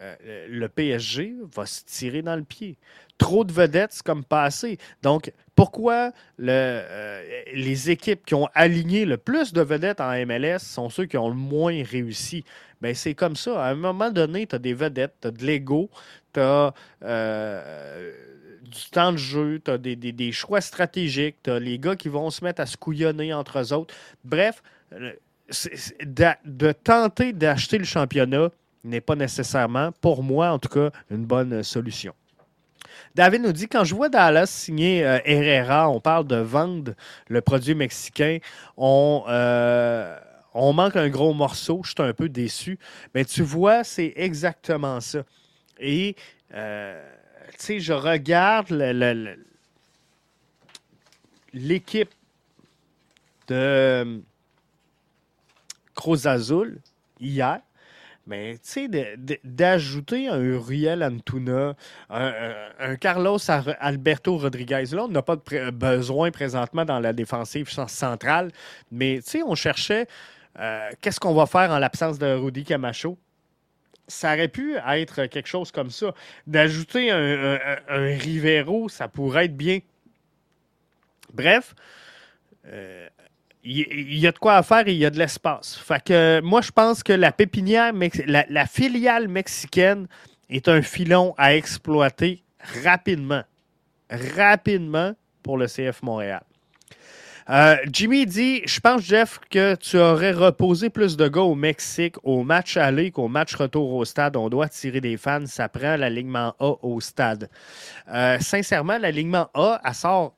[0.00, 2.76] euh, le PSG va se tirer dans le pied.
[3.16, 4.78] Trop de vedettes, c'est comme passé.
[5.02, 7.22] Donc, pourquoi euh,
[7.52, 11.28] les équipes qui ont aligné le plus de vedettes en MLS sont ceux qui ont
[11.28, 12.44] le moins réussi?
[12.80, 13.64] Bien, c'est comme ça.
[13.64, 15.90] À un moment donné, tu as des vedettes, tu as de l'ego,
[16.32, 16.72] tu as.
[17.02, 18.12] Euh,
[18.68, 22.30] du temps de jeu, tu as des, choix stratégiques, tu as les gars qui vont
[22.30, 23.94] se mettre à se couillonner entre eux autres.
[24.24, 24.62] Bref,
[26.04, 28.50] de, tenter d'acheter le championnat
[28.88, 32.14] n'est pas nécessairement, pour moi en tout cas, une bonne solution.
[33.14, 36.92] David nous dit quand je vois Dallas signer euh, Herrera, on parle de vendre
[37.28, 38.38] le produit mexicain,
[38.76, 40.16] on, euh,
[40.54, 42.78] on manque un gros morceau, je suis un peu déçu.
[43.14, 45.22] Mais tu vois, c'est exactement ça.
[45.80, 46.16] Et
[47.58, 48.70] sais, je regarde
[51.52, 52.14] l'équipe
[53.48, 54.18] de euh,
[55.94, 56.80] Cruz Azul
[57.20, 57.60] hier.
[58.28, 61.74] Mais tu sais, d'ajouter un Uriel Antuna,
[62.10, 63.38] un, Carlos
[63.80, 68.50] Alberto Rodriguez, là, on n'a pas de besoin présentement dans la défensive centrale.
[68.92, 70.06] Mais tu sais, on cherchait
[70.60, 73.16] euh, qu'est-ce qu'on va faire en l'absence de Rudy Camacho?
[74.08, 76.12] Ça aurait pu être quelque chose comme ça.
[76.46, 77.58] D'ajouter un,
[77.88, 79.78] Rivero, ça pourrait être bien.
[81.32, 81.74] Bref,
[83.64, 85.76] il y, a de quoi à faire et il y a de l'espace.
[85.76, 87.92] Fait que moi, je pense que la pépinière,
[88.26, 90.06] la filiale mexicaine
[90.48, 92.42] est un filon à exploiter
[92.84, 93.42] rapidement.
[94.10, 96.42] Rapidement pour le CF Montréal.
[97.50, 102.16] Euh, Jimmy dit Je pense, Jeff, que tu aurais reposé plus de gars au Mexique
[102.22, 104.36] au match aller qu'au match retour au stade.
[104.36, 105.46] On doit tirer des fans.
[105.46, 107.48] Ça prend l'alignement A au stade.
[108.12, 110.34] Euh, sincèrement, l'alignement A, elle sort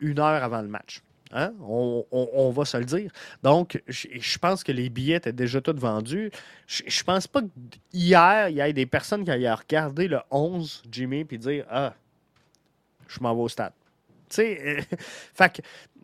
[0.00, 1.00] une heure avant le match.
[1.32, 1.52] Hein?
[1.60, 3.12] On, va se le dire.
[3.42, 6.30] Donc, je pense que les billets étaient déjà tous vendus.
[6.66, 7.40] Je, pense pas
[7.90, 11.94] qu'hier, il y ait des personnes qui aient regardé le 11, Jimmy, puis dire Ah,
[13.06, 13.72] je m'en vais au stade.
[14.38, 14.80] Euh,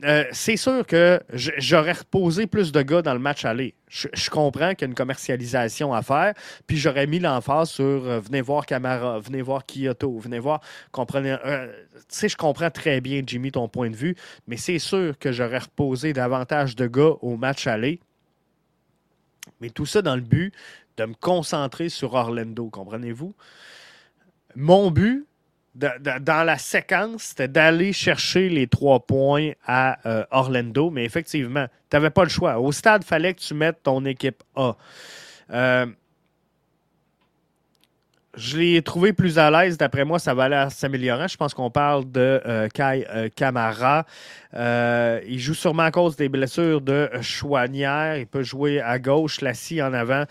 [0.05, 3.75] euh, c'est sûr que j'aurais reposé plus de gars dans le match aller.
[3.89, 6.35] Je, comprends qu'il y a une commercialisation à faire,
[6.67, 10.61] puis j'aurais mis l'emphase sur euh, venez voir Camara, venez voir Kyoto, venez voir.
[10.93, 11.37] Comprenez,
[12.09, 14.17] sais, je comprends très bien, Jimmy, ton point de vue,
[14.47, 18.01] mais c'est sûr que j'aurais reposé davantage de gars au match aller.
[19.61, 20.53] Mais tout ça dans le but
[20.97, 23.35] de me concentrer sur Orlando, comprenez-vous?
[24.55, 25.27] Mon but,
[25.77, 31.97] dans la séquence, c'était d'aller chercher les trois points à euh, Orlando, mais effectivement, tu
[31.97, 32.59] n'avais pas le choix.
[32.59, 34.77] Au stade, il fallait que tu mettes ton équipe A.
[35.53, 35.87] Euh,
[38.37, 39.79] je l'ai trouvé plus à l'aise.
[39.79, 41.29] D'après moi, ça va aller s'améliorer.
[41.29, 44.05] Je pense qu'on parle de euh, Kai Kamara.
[44.55, 48.17] il joue sûrement à cause des blessures de Chouanière.
[48.19, 50.25] Il peut jouer à gauche, Lassie en avant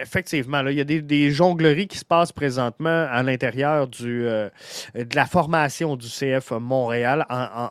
[0.00, 5.26] effectivement, il y a des, jongleries qui se passent présentement à l'intérieur du, de la
[5.26, 7.70] formation du CF Montréal en,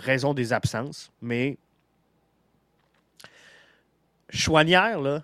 [0.00, 1.10] raison des absences.
[1.20, 1.58] Mais
[4.30, 5.22] Chouanière,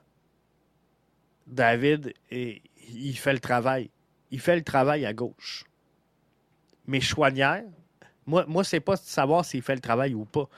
[1.47, 3.91] David, il fait le travail.
[4.31, 5.65] Il fait le travail à gauche.
[6.87, 7.65] Mais Chouanière,
[8.27, 10.49] moi, c'est pas savoir s'il fait le travail ou pas.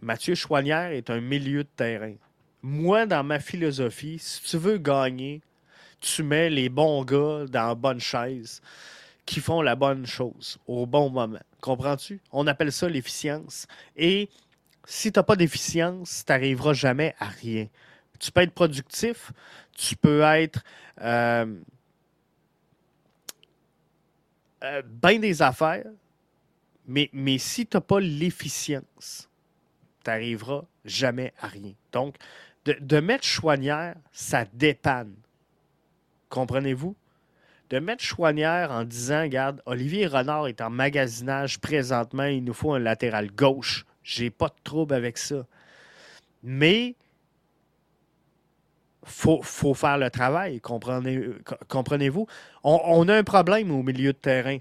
[0.00, 2.14] Mathieu Chouanière est un milieu de terrain.
[2.62, 5.40] Moi, dans ma philosophie, si tu veux gagner,
[6.00, 8.60] tu mets les bons gars dans la bonne chaise
[9.24, 11.38] qui font la bonne chose au bon moment.
[11.60, 12.20] Comprends-tu?
[12.32, 13.66] On appelle ça l'efficience.
[13.96, 14.28] Et
[14.84, 17.68] si tu n'as pas d'efficience, tu n'arriveras jamais à rien.
[18.18, 19.32] Tu peux être productif,
[19.72, 20.62] tu peux être
[21.00, 21.54] euh,
[24.64, 25.86] euh, bien des affaires,
[26.86, 29.28] mais, mais si tu n'as pas l'efficience,
[30.04, 31.72] tu n'arriveras jamais à rien.
[31.92, 32.16] Donc,
[32.64, 35.14] de, mettre Chouanière, ça dépanne.
[36.28, 36.94] Comprenez-vous?
[37.70, 42.74] de mettre Chouanière en disant Regarde, Olivier Renard est en magasinage présentement, il nous faut
[42.74, 43.86] un latéral gauche.
[44.02, 45.46] J'ai pas de trouble avec ça.
[46.42, 46.96] Mais
[49.04, 51.20] faut, faut faire le travail, comprenez,
[51.68, 52.26] comprenez-vous?
[52.64, 54.58] On, a un problème au milieu de terrain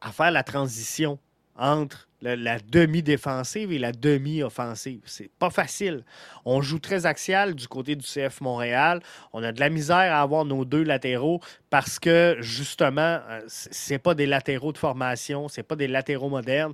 [0.00, 1.18] à faire la transition
[1.56, 5.00] entre la, demi-défensive et la demi-offensive.
[5.04, 6.04] C'est pas facile.
[6.44, 9.00] On joue très axial du côté du CF Montréal.
[9.32, 11.40] On a de la misère à avoir nos deux latéraux
[11.70, 16.72] parce que justement, euh, c'est pas des latéraux de formation, c'est pas des latéraux modernes.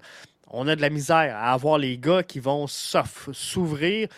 [0.51, 4.09] On a de la misère à avoir les gars qui vont s'ouvrir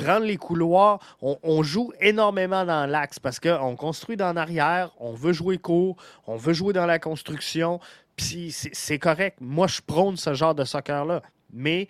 [0.00, 0.98] prendre les couloirs.
[1.20, 5.96] On, joue énormément dans l'axe parce qu'on construit dans l'arrière, on veut jouer court,
[6.26, 7.80] on veut jouer dans la construction.
[8.20, 9.38] Puis c'est correct.
[9.40, 11.22] Moi, je prône ce genre de soccer-là.
[11.52, 11.88] Mais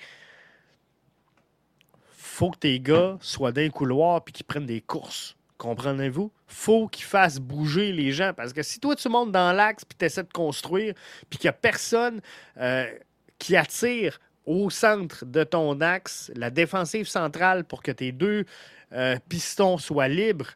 [2.13, 5.37] faut que tes gars soient dans les couloirs et qu'ils prennent des courses.
[5.59, 6.31] Comprenez-vous?
[6.47, 8.33] faut qu'ils fassent bouger les gens.
[8.35, 10.95] Parce que si toi, tu montes dans l'axe puis tu essaies de construire,
[11.29, 12.21] puis qu'il n'y a personne
[12.59, 12.91] euh,
[13.39, 18.45] qui attire au centre de ton axe, la défensive centrale, pour que tes deux
[18.93, 20.51] euh, pistons soient libres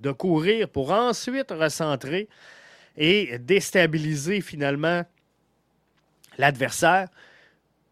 [0.00, 2.28] de courir pour ensuite recentrer
[2.96, 5.04] et déstabiliser finalement
[6.38, 7.08] l'adversaire,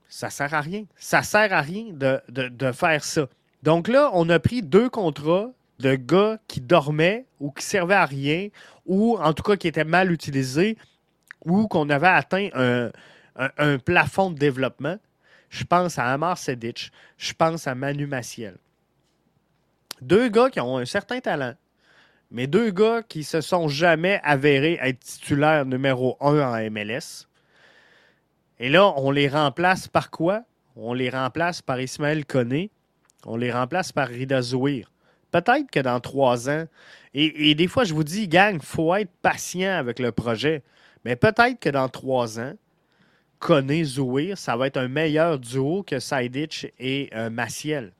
[0.08, 0.84] ça sert à rien.
[0.96, 3.26] Ça sert à rien de, faire ça.
[3.62, 8.06] Donc là, on a pris deux contrats de gars qui dormaient ou qui servaient à
[8.06, 8.48] rien
[8.86, 10.78] ou en tout cas qui étaient mal utilisés
[11.44, 12.90] ou qu'on avait atteint un,
[13.36, 14.96] un plafond de développement.
[15.50, 16.90] Je pense à Amar Sedic.
[17.18, 18.56] Je pense à Manu Maciel.
[20.00, 21.54] Deux gars qui ont un certain talent,
[22.30, 27.25] mais deux gars qui se sont jamais avérés être titulaires numéro un en MLS.
[28.58, 30.42] Et là, on les remplace par quoi?
[30.76, 32.70] On les remplace par Ismaël Koné.
[33.24, 34.90] On les remplace par Rida Zouir.
[35.30, 36.66] Peut-être que dans trois ans,
[37.18, 40.62] et, des fois, je vous dis, gang, il faut être patient avec le projet.
[41.04, 42.52] Mais peut-être que dans trois ans,
[43.38, 47.92] Koné Zouir, ça va être un meilleur duo que Saiditch et euh, Maciel.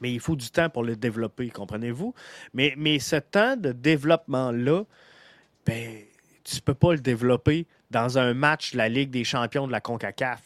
[0.00, 2.14] Mais il faut du temps pour le développer, comprenez-vous?
[2.54, 4.84] Mais, mais ce temps de développement-là,
[5.66, 6.02] ben,
[6.44, 9.72] tu ne peux pas le développer dans un match de la Ligue des champions de
[9.72, 10.40] la CONCACAF.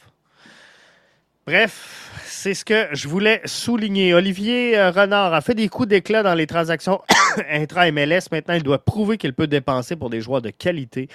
[1.47, 4.13] Bref, c'est ce que je voulais souligner.
[4.13, 7.01] Olivier euh, Renard a fait des coups d'éclat dans les transactions
[7.49, 8.29] intra-MLS.
[8.33, 11.09] Maintenant, il doit prouver qu'il peut dépenser pour des joueurs de qualité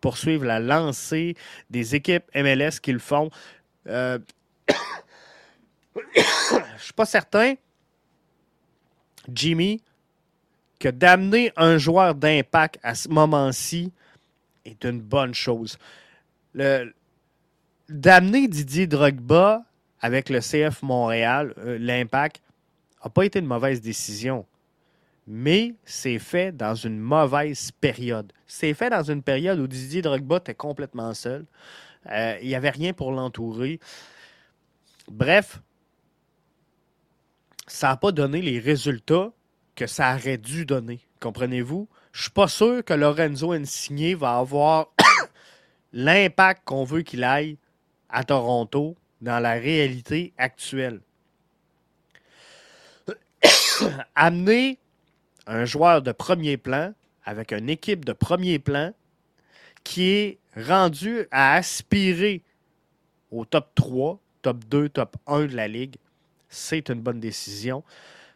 [0.00, 1.34] poursuivre la lancée
[1.70, 3.30] des équipes MLS qu'ils font.
[3.88, 4.18] Euh,
[6.14, 7.54] je ne suis pas certain,
[9.32, 9.82] Jimmy,
[10.78, 13.92] que d'amener un joueur d'impact à ce moment-ci
[14.68, 15.78] est une bonne chose.
[17.88, 19.64] D'amener Didier Drogba
[20.00, 22.40] avec le CF Montréal, euh, l'impact,
[23.02, 24.46] n'a pas été une mauvaise décision
[25.30, 28.32] mais c'est fait dans une mauvaise période.
[28.46, 31.44] C'est fait dans une période où Didier Drogba était complètement seul.
[32.10, 33.78] Euh, il n'y avait rien pour l'entourer.
[35.06, 35.60] Bref,
[37.66, 39.30] ça n'a pas donné les résultats
[39.74, 41.00] que ça aurait dû donner.
[41.20, 41.86] Comprenez-vous?
[42.18, 44.88] Je ne suis pas sûr que Lorenzo Insigne va avoir
[45.92, 47.58] l'impact qu'on veut qu'il aille
[48.08, 51.00] à Toronto dans la réalité actuelle.
[54.16, 54.80] Amener
[55.46, 56.92] un joueur de premier plan
[57.24, 58.92] avec une équipe de premier plan
[59.84, 62.42] qui est rendu à aspirer
[63.30, 65.94] au top 3, top 2, top 1 de la ligue,
[66.48, 67.84] c'est une bonne décision.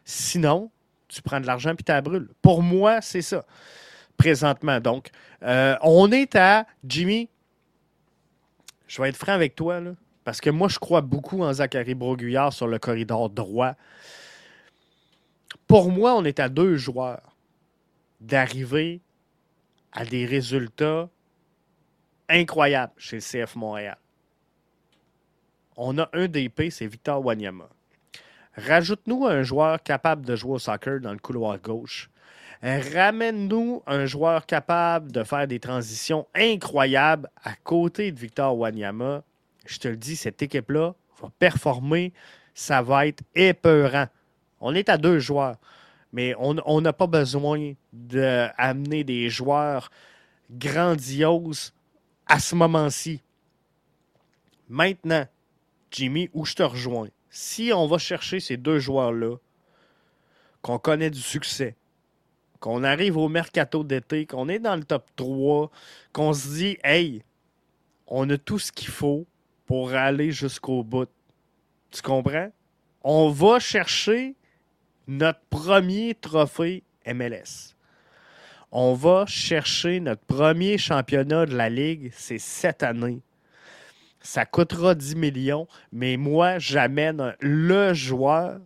[0.05, 0.71] Sinon,
[1.13, 2.29] tu prends de l'argent puis tu brûles.
[2.41, 3.45] Pour moi, c'est ça.
[4.17, 5.09] Présentement, donc,
[5.43, 7.29] euh, on est à Jimmy.
[8.87, 9.81] Je vais être franc avec toi,
[10.23, 13.73] parce que moi, je crois beaucoup en Zachary Broguillard sur le corridor droit.
[15.67, 17.35] Pour moi, on est à deux joueurs
[18.21, 19.01] d'arriver
[19.91, 21.09] à des résultats
[22.29, 23.97] incroyables chez le CF Montréal.
[25.75, 27.69] On a un DP, c'est Victor Wanyama.
[28.55, 32.09] Rajoute-nous un joueur capable de jouer au soccer dans le couloir gauche.
[32.61, 39.23] Ramène-nous un joueur capable de faire des transitions incroyables à côté de Victor Wanyama.
[39.65, 42.13] Je te le dis, cette équipe-là va performer.
[42.53, 44.05] Ça va être épeurant.
[44.61, 45.57] On est à deux joueurs,
[46.13, 49.89] mais on n'a pas besoin d'amener des joueurs
[50.51, 51.73] grandioses
[52.27, 53.21] à ce moment-ci.
[54.69, 55.25] Maintenant,
[55.91, 59.37] Jimmy, où je te rejoins, si on va chercher ces deux joueurs-là,
[60.61, 61.75] qu'on connaît du succès,
[62.59, 65.71] qu'on arrive au mercato d'été, qu'on est dans le top 3,
[66.13, 67.23] qu'on se dit, hey,
[68.05, 69.25] on a tout ce qu'il faut
[69.65, 71.09] pour aller jusqu'au bout.
[71.89, 72.51] Tu comprends?
[73.01, 74.35] On va chercher
[75.07, 77.73] notre premier trophée MLS.
[78.71, 83.23] On va chercher notre premier championnat de la Ligue, c'est cette année
[84.23, 88.59] ça coûtera 10 millions, mais moi, j'amène le joueur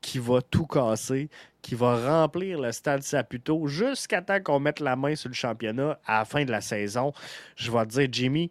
[0.00, 1.28] qui va tout casser,
[1.60, 5.98] qui va remplir le stade Saputo jusqu'à temps qu'on mette la main sur le championnat
[6.06, 7.12] à la fin de la saison.
[7.56, 8.50] Je vais te dire, Jimmy,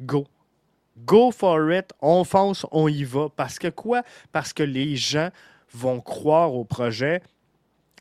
[0.00, 0.26] go.
[1.04, 3.28] Go for it, on fonce, on y va.
[3.34, 4.02] Parce que quoi?
[4.32, 5.30] Parce que les gens
[5.72, 7.20] vont croire au projet.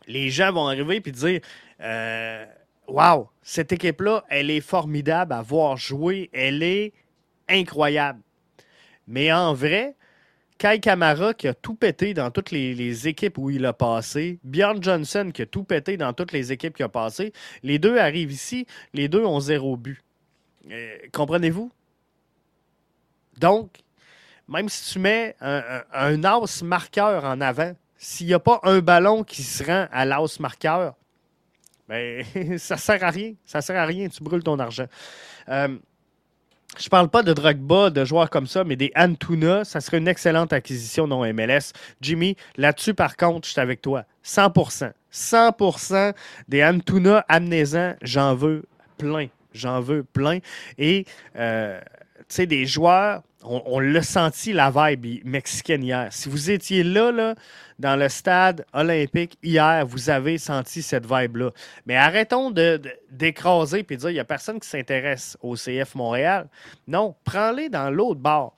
[0.07, 1.41] Les gens vont arriver et dire
[1.81, 2.45] euh,
[2.87, 6.29] Wow, cette équipe-là, elle est formidable à voir jouer.
[6.33, 6.93] Elle est
[7.49, 8.21] incroyable.
[9.07, 9.95] Mais en vrai,
[10.57, 14.81] Kai Kamara qui a tout pété dans toutes les, équipes où il a passé, Bjorn
[14.81, 17.31] Johnson qui a tout pété dans toutes les équipes qu'il a passé,
[17.63, 20.01] les deux arrivent ici, les deux ont zéro but.
[20.71, 21.71] Euh, comprenez-vous?
[23.37, 23.77] Donc,
[24.47, 28.79] même si tu mets un, un, as marqueur en avant, s'il n'y a pas un
[28.79, 30.95] ballon qui se rend à l'as marqueur,
[31.87, 33.33] mais ben, ça sert à rien.
[33.45, 34.07] Ça sert à rien.
[34.09, 34.87] Tu brûles ton argent.
[35.49, 35.77] Euh,
[36.77, 40.07] je parle pas de Drogba, de joueurs comme ça, mais des Antuna, ça serait une
[40.07, 41.71] excellente acquisition dans MLS.
[42.01, 44.03] Jimmy, là-dessus, par contre, je suis avec toi.
[44.23, 46.13] 100% 100%
[46.47, 48.63] des Antuna amnézants, j'en veux
[48.97, 49.27] plein.
[49.53, 50.39] J'en veux plein.
[50.77, 51.79] Et, euh,
[52.19, 56.07] tu sais, des joueurs, on, l'a senti, la vibe mexicaine hier.
[56.11, 57.35] Si vous étiez là, là,
[57.79, 61.51] dans le stade olympique hier, vous avez senti cette vibe-là.
[61.85, 66.47] Mais arrêtons d'écraser et de dire qu'il n'y a personne qui s'intéresse au CF Montréal.
[66.87, 68.53] Non, prends-les dans l'autre bar.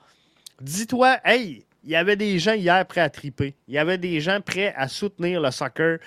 [0.60, 3.54] Dis-toi, hey, il y avait des gens hier prêts à triper.
[3.68, 5.98] Il y avait des gens prêts à soutenir le soccer.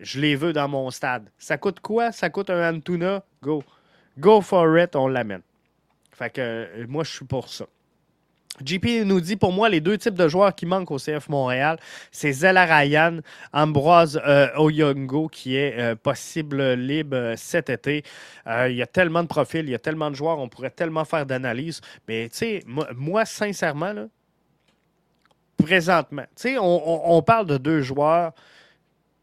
[0.00, 1.28] Je les veux dans mon stade.
[1.38, 2.12] Ça coûte quoi?
[2.12, 3.22] Ça coûte un Antuna?
[3.42, 3.62] Go.
[4.18, 5.42] Go for it, on l'amène.
[6.12, 7.66] Fait que euh, moi, je suis pour ça.
[8.64, 11.78] JP nous dit pour moi les deux types de joueurs qui manquent au CF Montréal,
[12.10, 13.18] c'est Zella Ryan,
[13.52, 18.02] Ambroise euh, Oyongo qui est euh, possible libre euh, cet été.
[18.46, 21.04] il y a tellement de profils, il y a tellement de joueurs, on pourrait tellement
[21.04, 21.80] faire d'analyse.
[22.06, 24.08] Mais tu moi, sincèrement,
[25.56, 28.32] présentement, tu on parle de deux joueurs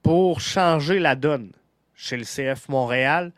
[0.03, 1.51] pour changer la donne
[1.95, 3.31] chez le CF Montréal.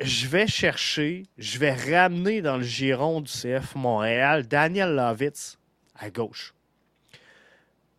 [0.00, 5.58] Je vais chercher, je vais ramener dans le giron du CF Montréal Daniel Lovitz
[5.94, 6.54] à gauche.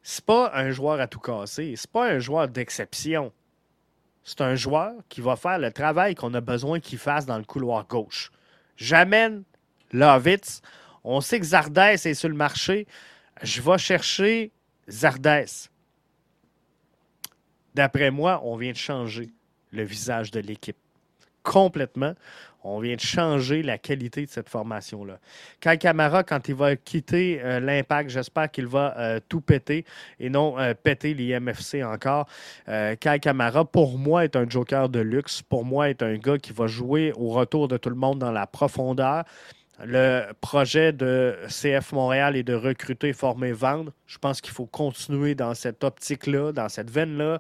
[0.02, 3.32] C'est pas un joueur à tout casser, c'est pas un joueur d'exception.
[4.24, 7.44] C'est un joueur qui va faire le travail qu'on a besoin qu'il fasse dans le
[7.44, 8.32] couloir gauche.
[8.78, 9.44] J'amène
[9.92, 10.62] Lovitz.
[11.04, 12.88] On sait que Zardès est sur le marché.
[13.42, 14.52] Je vais chercher
[14.88, 15.70] Zardès.
[17.74, 19.32] D'après moi, on vient de changer
[19.72, 20.78] le visage de l'équipe
[21.44, 22.14] complètement.
[22.64, 25.18] On vient de changer la qualité de cette formation-là.
[25.60, 29.84] Kai Camara, quand il va quitter euh, l'Impact, j'espère qu'il va euh, tout péter
[30.20, 32.28] et non euh, péter l'IMFC encore.
[32.68, 35.42] Kai Camara, pour moi, est un joker de luxe.
[35.42, 38.32] Pour moi, est un gars qui va jouer au retour de tout le monde dans
[38.32, 39.24] la profondeur.
[39.84, 43.92] Le projet de CF Montréal est de recruter, former, vendre.
[44.06, 47.40] Je pense qu'il faut continuer dans cette optique-là, dans cette veine-là,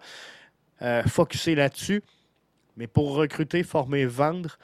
[1.05, 2.01] focuser là-dessus.
[2.77, 4.57] Mais pour recruter, former, vendre,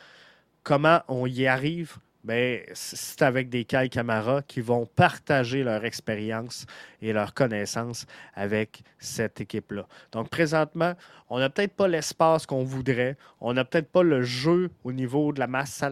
[0.63, 1.97] comment on y arrive?
[2.23, 6.65] Ben, c'est avec des Kai Camara qui vont partager leur expérience
[7.01, 9.87] et leur connaissance avec cette équipe-là.
[10.11, 10.93] Donc, présentement,
[11.29, 13.15] on n'a peut-être pas l'espace qu'on voudrait.
[13.39, 15.85] On n'a peut-être pas le jeu au niveau de la masse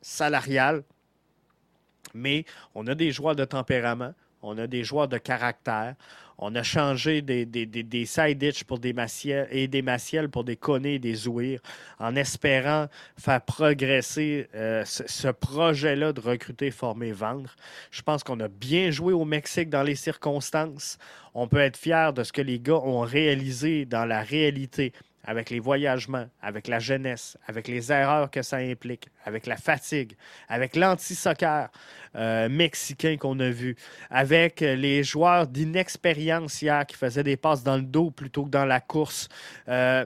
[0.00, 0.84] salariale,
[2.14, 4.14] mais on a des joueurs de tempérament.
[4.44, 5.94] On a des joueurs de caractère.
[6.36, 10.56] On a changé des, des, side ditch pour des maciels et des maciels pour des
[10.56, 11.60] connets et des zouirs
[11.98, 17.54] en espérant faire progresser euh, ce, projet-là de recruter, former, vendre.
[17.92, 20.98] Je pense qu'on a bien joué au Mexique dans les circonstances.
[21.34, 24.92] On peut être fier de ce que les gars ont réalisé dans la réalité
[25.24, 30.14] avec les voyagements, avec la jeunesse, avec les erreurs que ça implique, avec la fatigue,
[30.48, 31.70] avec l'anti-soccer
[32.16, 33.76] euh, mexicain qu'on a vu,
[34.10, 38.66] avec les joueurs d'inexpérience hier qui faisaient des passes dans le dos plutôt que dans
[38.66, 39.28] la course,
[39.68, 40.04] euh,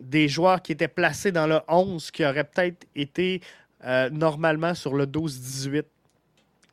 [0.00, 3.40] des joueurs qui étaient placés dans le 11 qui auraient peut-être été
[3.84, 5.84] euh, normalement sur le 12-18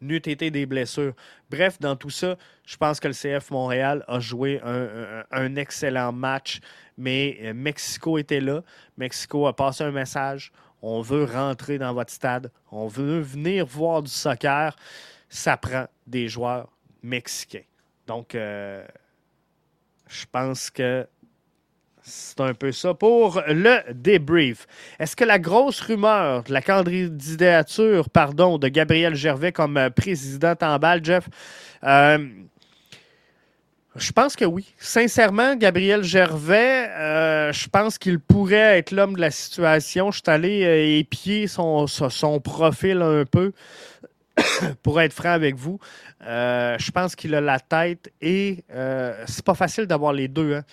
[0.02, 1.14] n'eût été des blessures.
[1.50, 2.36] Bref, dans tout ça,
[2.66, 6.60] je pense que le CF Montréal a joué un excellent match
[6.98, 8.62] mais euh, Mexico était là.
[8.98, 10.52] Mexico a passé un message.
[10.82, 12.52] On veut rentrer dans votre stade.
[12.72, 14.76] On veut venir voir du soccer.
[15.30, 16.70] Ça prend des joueurs
[17.02, 17.64] mexicains.
[18.08, 18.86] Donc, euh,
[20.08, 21.08] je pense que
[22.06, 24.68] c'est un peu ça pour le débrief.
[24.99, 30.53] Est-ce que la grosse rumeur de la candidature pardon, de Gabriel Gervais comme euh, président
[30.61, 31.27] en Jeff,
[33.95, 34.73] je pense que oui.
[34.77, 40.11] Sincèrement, Gabriel Gervais, euh, je pense qu'il pourrait être l'homme de la situation.
[40.11, 41.88] Je suis allé euh, épier son,
[42.44, 43.53] profil un peu,
[44.84, 45.80] pour être franc avec vous.
[46.26, 48.65] Euh, je pense qu'il a la tête et
[49.27, 50.56] c'est pas facile d'avoir les deux.
[50.56, 50.64] Hein.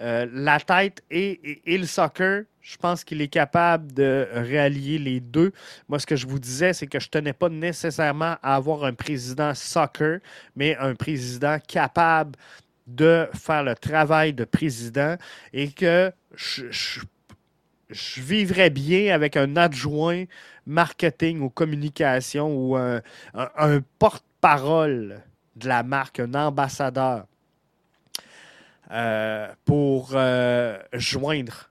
[0.00, 5.52] La tête et, le soccer, je pense qu'il est capable de réallier les deux.
[5.88, 8.94] Moi, ce que je vous disais, c'est que je tenais pas nécessairement à avoir un
[8.94, 10.20] président soccer,
[10.56, 12.36] mais un président capable
[12.86, 15.16] de faire le travail de président
[15.52, 17.00] et que je,
[18.16, 20.24] vivrais bien avec un adjoint
[20.64, 23.00] marketing ou communication ou un,
[23.98, 25.22] porte-parole
[25.56, 27.26] de la marque, un ambassadeur
[28.90, 31.70] euh, pour euh, joindre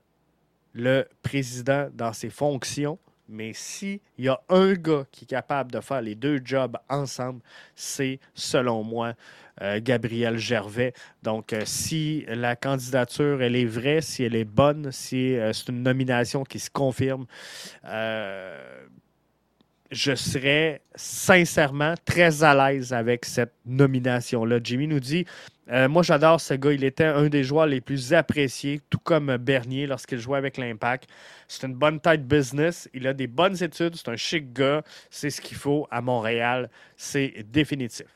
[0.72, 2.98] le président dans ses fonctions.
[3.28, 7.40] Mais s'il y a un gars qui est capable de faire les deux jobs ensemble,
[7.76, 9.14] c'est, selon moi,
[9.62, 10.94] euh, Gabriel Gervais.
[11.22, 16.42] Donc, si la candidature, elle est vraie, si elle est bonne, si c'est une nomination
[16.42, 17.26] qui se confirme,
[19.90, 24.60] je serais sincèrement très à l'aise avec cette nomination-là.
[24.62, 25.24] Jimmy nous dit
[25.68, 26.72] Moi, j'adore ce gars.
[26.72, 31.08] Il était un des joueurs les plus appréciés, tout comme Bernier lorsqu'il jouait avec l'Impact.
[31.48, 32.88] C'est une bonne tête business.
[32.94, 33.96] Il a des bonnes études.
[33.96, 34.82] C'est un chic gars.
[35.10, 36.70] C'est ce qu'il faut à Montréal.
[36.96, 38.06] C'est définitif.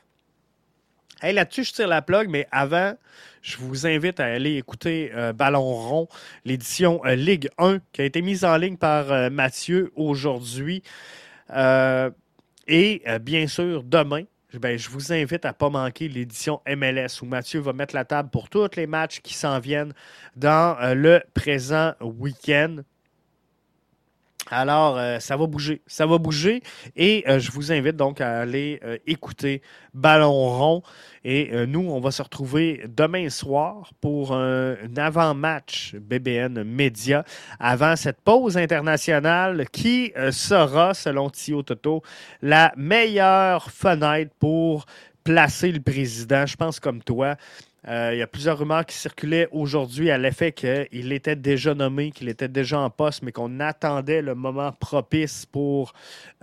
[1.21, 2.93] Là-dessus, je tire la plug, mais avant,
[3.41, 6.07] je vous invite à aller écouter euh, Ballon rond,
[6.43, 10.83] l'édition euh, Ligue 1, qui a été mise en ligne par euh, Mathieu aujourd'hui.
[11.53, 14.23] Et bien sûr, demain,
[14.59, 18.05] ben, je vous invite à ne pas manquer l'édition MLS où Mathieu va mettre la
[18.05, 19.93] table pour tous les matchs qui s'en viennent
[20.35, 22.77] dans le présent week-end.
[24.51, 25.81] Alors, euh, ça va bouger.
[25.87, 26.61] Ça va bouger.
[26.95, 29.61] Et euh, je vous invite donc à aller euh, écouter
[29.93, 30.83] Ballon rond.
[31.23, 37.25] Et nous, on va se retrouver demain soir pour un, avant-match BBN Média
[37.59, 42.03] avant cette pause internationale qui sera, selon Tio Toto,
[42.43, 44.85] la meilleure fenêtre pour
[45.23, 46.45] placer le président.
[46.45, 47.37] Je pense comme toi.
[47.87, 52.11] Euh, il y a plusieurs rumeurs qui circulaient aujourd'hui à l'effet qu'il était déjà nommé,
[52.11, 55.93] qu'il était déjà en poste, mais qu'on attendait le moment propice pour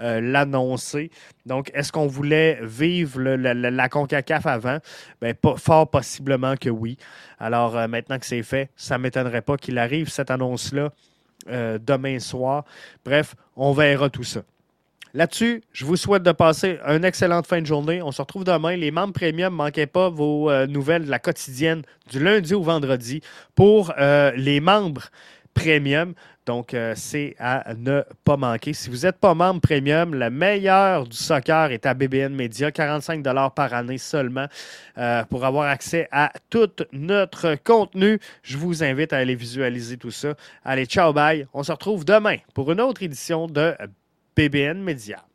[0.01, 1.11] euh, l'annoncer.
[1.45, 4.79] Donc, est-ce qu'on voulait vivre la, CONCACAF avant?
[5.21, 6.97] Bien, fort possiblement que oui.
[7.41, 10.93] Alors, euh, maintenant que c'est fait, ça ne m'étonnerait pas qu'il arrive, cette annonce-là,
[11.49, 12.65] demain soir.
[13.05, 14.43] Bref, on verra tout ça.
[15.15, 18.01] Là-dessus, je vous souhaite de passer une excellente fin de journée.
[18.01, 18.77] On se retrouve demain.
[18.77, 23.21] Les membres premium, manquez pas vos euh, nouvelles de la quotidienne du lundi au vendredi
[23.55, 25.11] pour euh, les membres
[25.53, 26.15] premium.
[26.47, 28.73] Donc, euh, c'est à ne pas manquer.
[28.73, 33.23] Si vous n'êtes pas membre premium, le meilleur du soccer est à BBN Media, 45
[33.55, 34.47] par année seulement
[35.29, 38.19] pour avoir accès à tout notre contenu.
[38.43, 40.35] Je vous invite à aller visualiser tout ça.
[40.65, 41.47] Allez, ciao, bye.
[41.53, 43.77] On se retrouve demain pour une autre édition de
[44.35, 45.32] BBN Media.